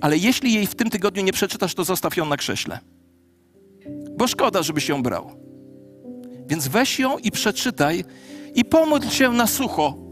ale 0.00 0.16
jeśli 0.16 0.52
jej 0.52 0.66
w 0.66 0.74
tym 0.74 0.90
tygodniu 0.90 1.22
nie 1.22 1.32
przeczytasz, 1.32 1.74
to 1.74 1.84
zostaw 1.84 2.16
ją 2.16 2.24
na 2.24 2.36
krześle. 2.36 2.78
Bo 4.16 4.26
szkoda, 4.26 4.62
żebyś 4.62 4.88
ją 4.88 5.02
brał. 5.02 5.30
Więc 6.46 6.68
weź 6.68 6.98
ją 6.98 7.18
i 7.18 7.30
przeczytaj 7.30 8.04
i 8.54 8.64
pomódl 8.64 9.08
się 9.08 9.32
na 9.32 9.46
sucho 9.46 10.07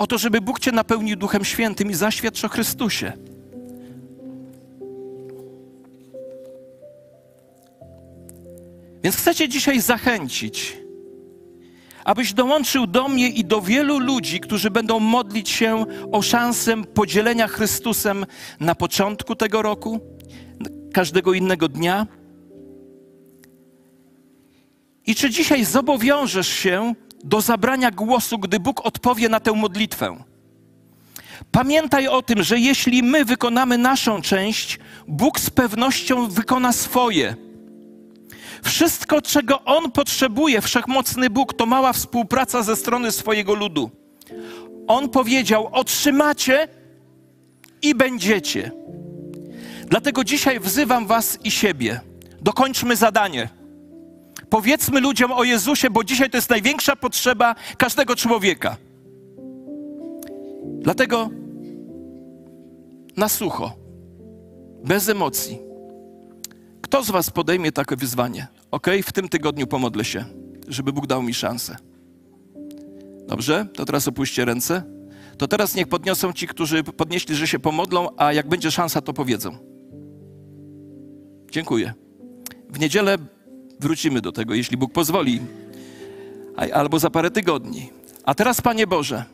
o 0.00 0.06
to, 0.06 0.18
żeby 0.18 0.40
Bóg 0.40 0.60
Cię 0.60 0.72
napełnił 0.72 1.16
Duchem 1.16 1.44
Świętym 1.44 1.90
i 1.90 1.94
zaświadcz 1.94 2.44
o 2.44 2.48
Chrystusie. 2.48 3.12
Więc 9.02 9.16
chcę 9.16 9.34
Cię 9.34 9.48
dzisiaj 9.48 9.80
zachęcić, 9.80 10.76
abyś 12.04 12.32
dołączył 12.32 12.86
do 12.86 13.08
mnie 13.08 13.28
i 13.28 13.44
do 13.44 13.60
wielu 13.60 13.98
ludzi, 13.98 14.40
którzy 14.40 14.70
będą 14.70 15.00
modlić 15.00 15.48
się 15.48 15.84
o 16.12 16.22
szansę 16.22 16.84
podzielenia 16.84 17.48
Chrystusem 17.48 18.26
na 18.60 18.74
początku 18.74 19.36
tego 19.36 19.62
roku, 19.62 20.00
każdego 20.92 21.32
innego 21.32 21.68
dnia. 21.68 22.06
I 25.06 25.14
czy 25.14 25.30
dzisiaj 25.30 25.64
zobowiążesz 25.64 26.48
się 26.48 26.94
do 27.24 27.40
zabrania 27.40 27.90
głosu, 27.90 28.38
gdy 28.38 28.60
Bóg 28.60 28.86
odpowie 28.86 29.28
na 29.28 29.40
tę 29.40 29.52
modlitwę. 29.52 30.16
Pamiętaj 31.50 32.08
o 32.08 32.22
tym, 32.22 32.42
że 32.42 32.58
jeśli 32.58 33.02
my 33.02 33.24
wykonamy 33.24 33.78
naszą 33.78 34.22
część, 34.22 34.78
Bóg 35.08 35.40
z 35.40 35.50
pewnością 35.50 36.28
wykona 36.28 36.72
swoje. 36.72 37.36
Wszystko, 38.62 39.22
czego 39.22 39.64
On 39.64 39.92
potrzebuje, 39.92 40.60
wszechmocny 40.60 41.30
Bóg, 41.30 41.54
to 41.54 41.66
mała 41.66 41.92
współpraca 41.92 42.62
ze 42.62 42.76
strony 42.76 43.12
swojego 43.12 43.54
ludu. 43.54 43.90
On 44.86 45.08
powiedział: 45.08 45.68
Otrzymacie 45.72 46.68
i 47.82 47.94
będziecie. 47.94 48.70
Dlatego 49.86 50.24
dzisiaj 50.24 50.60
wzywam 50.60 51.06
Was 51.06 51.38
i 51.44 51.50
siebie. 51.50 52.00
Dokończmy 52.40 52.96
zadanie. 52.96 53.59
Powiedzmy 54.50 55.00
ludziom 55.00 55.32
o 55.32 55.44
Jezusie, 55.44 55.90
bo 55.90 56.04
dzisiaj 56.04 56.30
to 56.30 56.36
jest 56.36 56.50
największa 56.50 56.96
potrzeba 56.96 57.54
każdego 57.78 58.16
człowieka. 58.16 58.76
Dlatego 60.80 61.30
na 63.16 63.28
sucho, 63.28 63.72
bez 64.84 65.08
emocji. 65.08 65.58
Kto 66.80 67.04
z 67.04 67.10
Was 67.10 67.30
podejmie 67.30 67.72
takie 67.72 67.96
wyzwanie? 67.96 68.46
Ok, 68.70 68.86
w 69.04 69.12
tym 69.12 69.28
tygodniu 69.28 69.66
pomodlę 69.66 70.04
się, 70.04 70.24
żeby 70.68 70.92
Bóg 70.92 71.06
dał 71.06 71.22
mi 71.22 71.34
szansę. 71.34 71.76
Dobrze? 73.28 73.66
To 73.74 73.84
teraz 73.84 74.08
opuśćcie 74.08 74.44
ręce. 74.44 74.82
To 75.38 75.48
teraz 75.48 75.74
niech 75.74 75.88
podniosą 75.88 76.32
ci, 76.32 76.46
którzy 76.46 76.84
podnieśli, 76.84 77.34
że 77.34 77.46
się 77.46 77.58
pomodlą, 77.58 78.08
a 78.16 78.32
jak 78.32 78.48
będzie 78.48 78.70
szansa, 78.70 79.00
to 79.00 79.12
powiedzą. 79.12 79.58
Dziękuję. 81.50 81.94
W 82.70 82.78
niedzielę 82.78 83.18
wrócimy 83.80 84.20
do 84.20 84.32
tego, 84.32 84.54
jeśli 84.54 84.76
Bóg 84.76 84.92
pozwoli, 84.92 85.40
albo 86.72 86.98
za 86.98 87.10
parę 87.10 87.30
tygodni. 87.30 87.90
A 88.24 88.34
teraz, 88.34 88.60
Panie 88.60 88.86
Boże, 88.86 89.24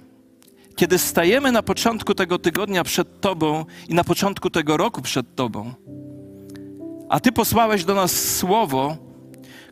kiedy 0.76 0.98
stajemy 0.98 1.52
na 1.52 1.62
początku 1.62 2.14
tego 2.14 2.38
tygodnia 2.38 2.84
przed 2.84 3.20
Tobą 3.20 3.64
i 3.88 3.94
na 3.94 4.04
początku 4.04 4.50
tego 4.50 4.76
roku 4.76 5.02
przed 5.02 5.34
Tobą, 5.34 5.74
a 7.08 7.20
Ty 7.20 7.32
posłałeś 7.32 7.84
do 7.84 7.94
nas 7.94 8.36
słowo, 8.36 8.96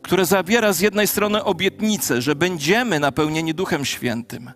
które 0.02 0.26
zawiera 0.26 0.72
z 0.72 0.80
jednej 0.80 1.06
strony 1.06 1.44
obietnicę, 1.44 2.22
że 2.22 2.36
będziemy 2.36 3.00
napełnieni 3.00 3.54
Duchem 3.54 3.84
Świętym, 3.84 4.50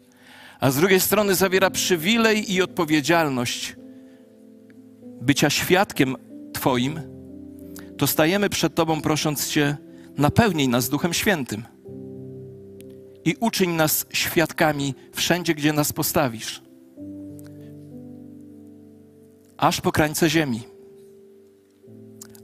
a 0.60 0.70
z 0.70 0.76
drugiej 0.76 1.00
strony 1.00 1.34
zawiera 1.34 1.70
przywilej 1.70 2.52
i 2.52 2.62
odpowiedzialność 2.62 3.76
bycia 5.20 5.50
świadkiem 5.50 6.16
Twoim, 6.52 7.00
to 7.98 8.06
stajemy 8.06 8.48
przed 8.48 8.74
Tobą 8.74 9.00
prosząc 9.00 9.48
Cię, 9.48 9.76
napełnij 10.18 10.68
nas 10.68 10.88
Duchem 10.88 11.14
Świętym 11.14 11.64
i 13.24 13.36
uczyń 13.40 13.70
nas 13.70 14.06
świadkami 14.12 14.94
wszędzie, 15.12 15.54
gdzie 15.54 15.72
nas 15.72 15.92
postawisz, 15.92 16.62
aż 19.56 19.80
po 19.80 19.92
krańce 19.92 20.30
ziemi. 20.30 20.62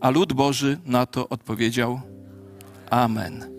A 0.00 0.10
lud 0.10 0.32
Boży 0.32 0.78
na 0.86 1.06
to 1.06 1.28
odpowiedział: 1.28 2.00
Amen. 2.90 3.53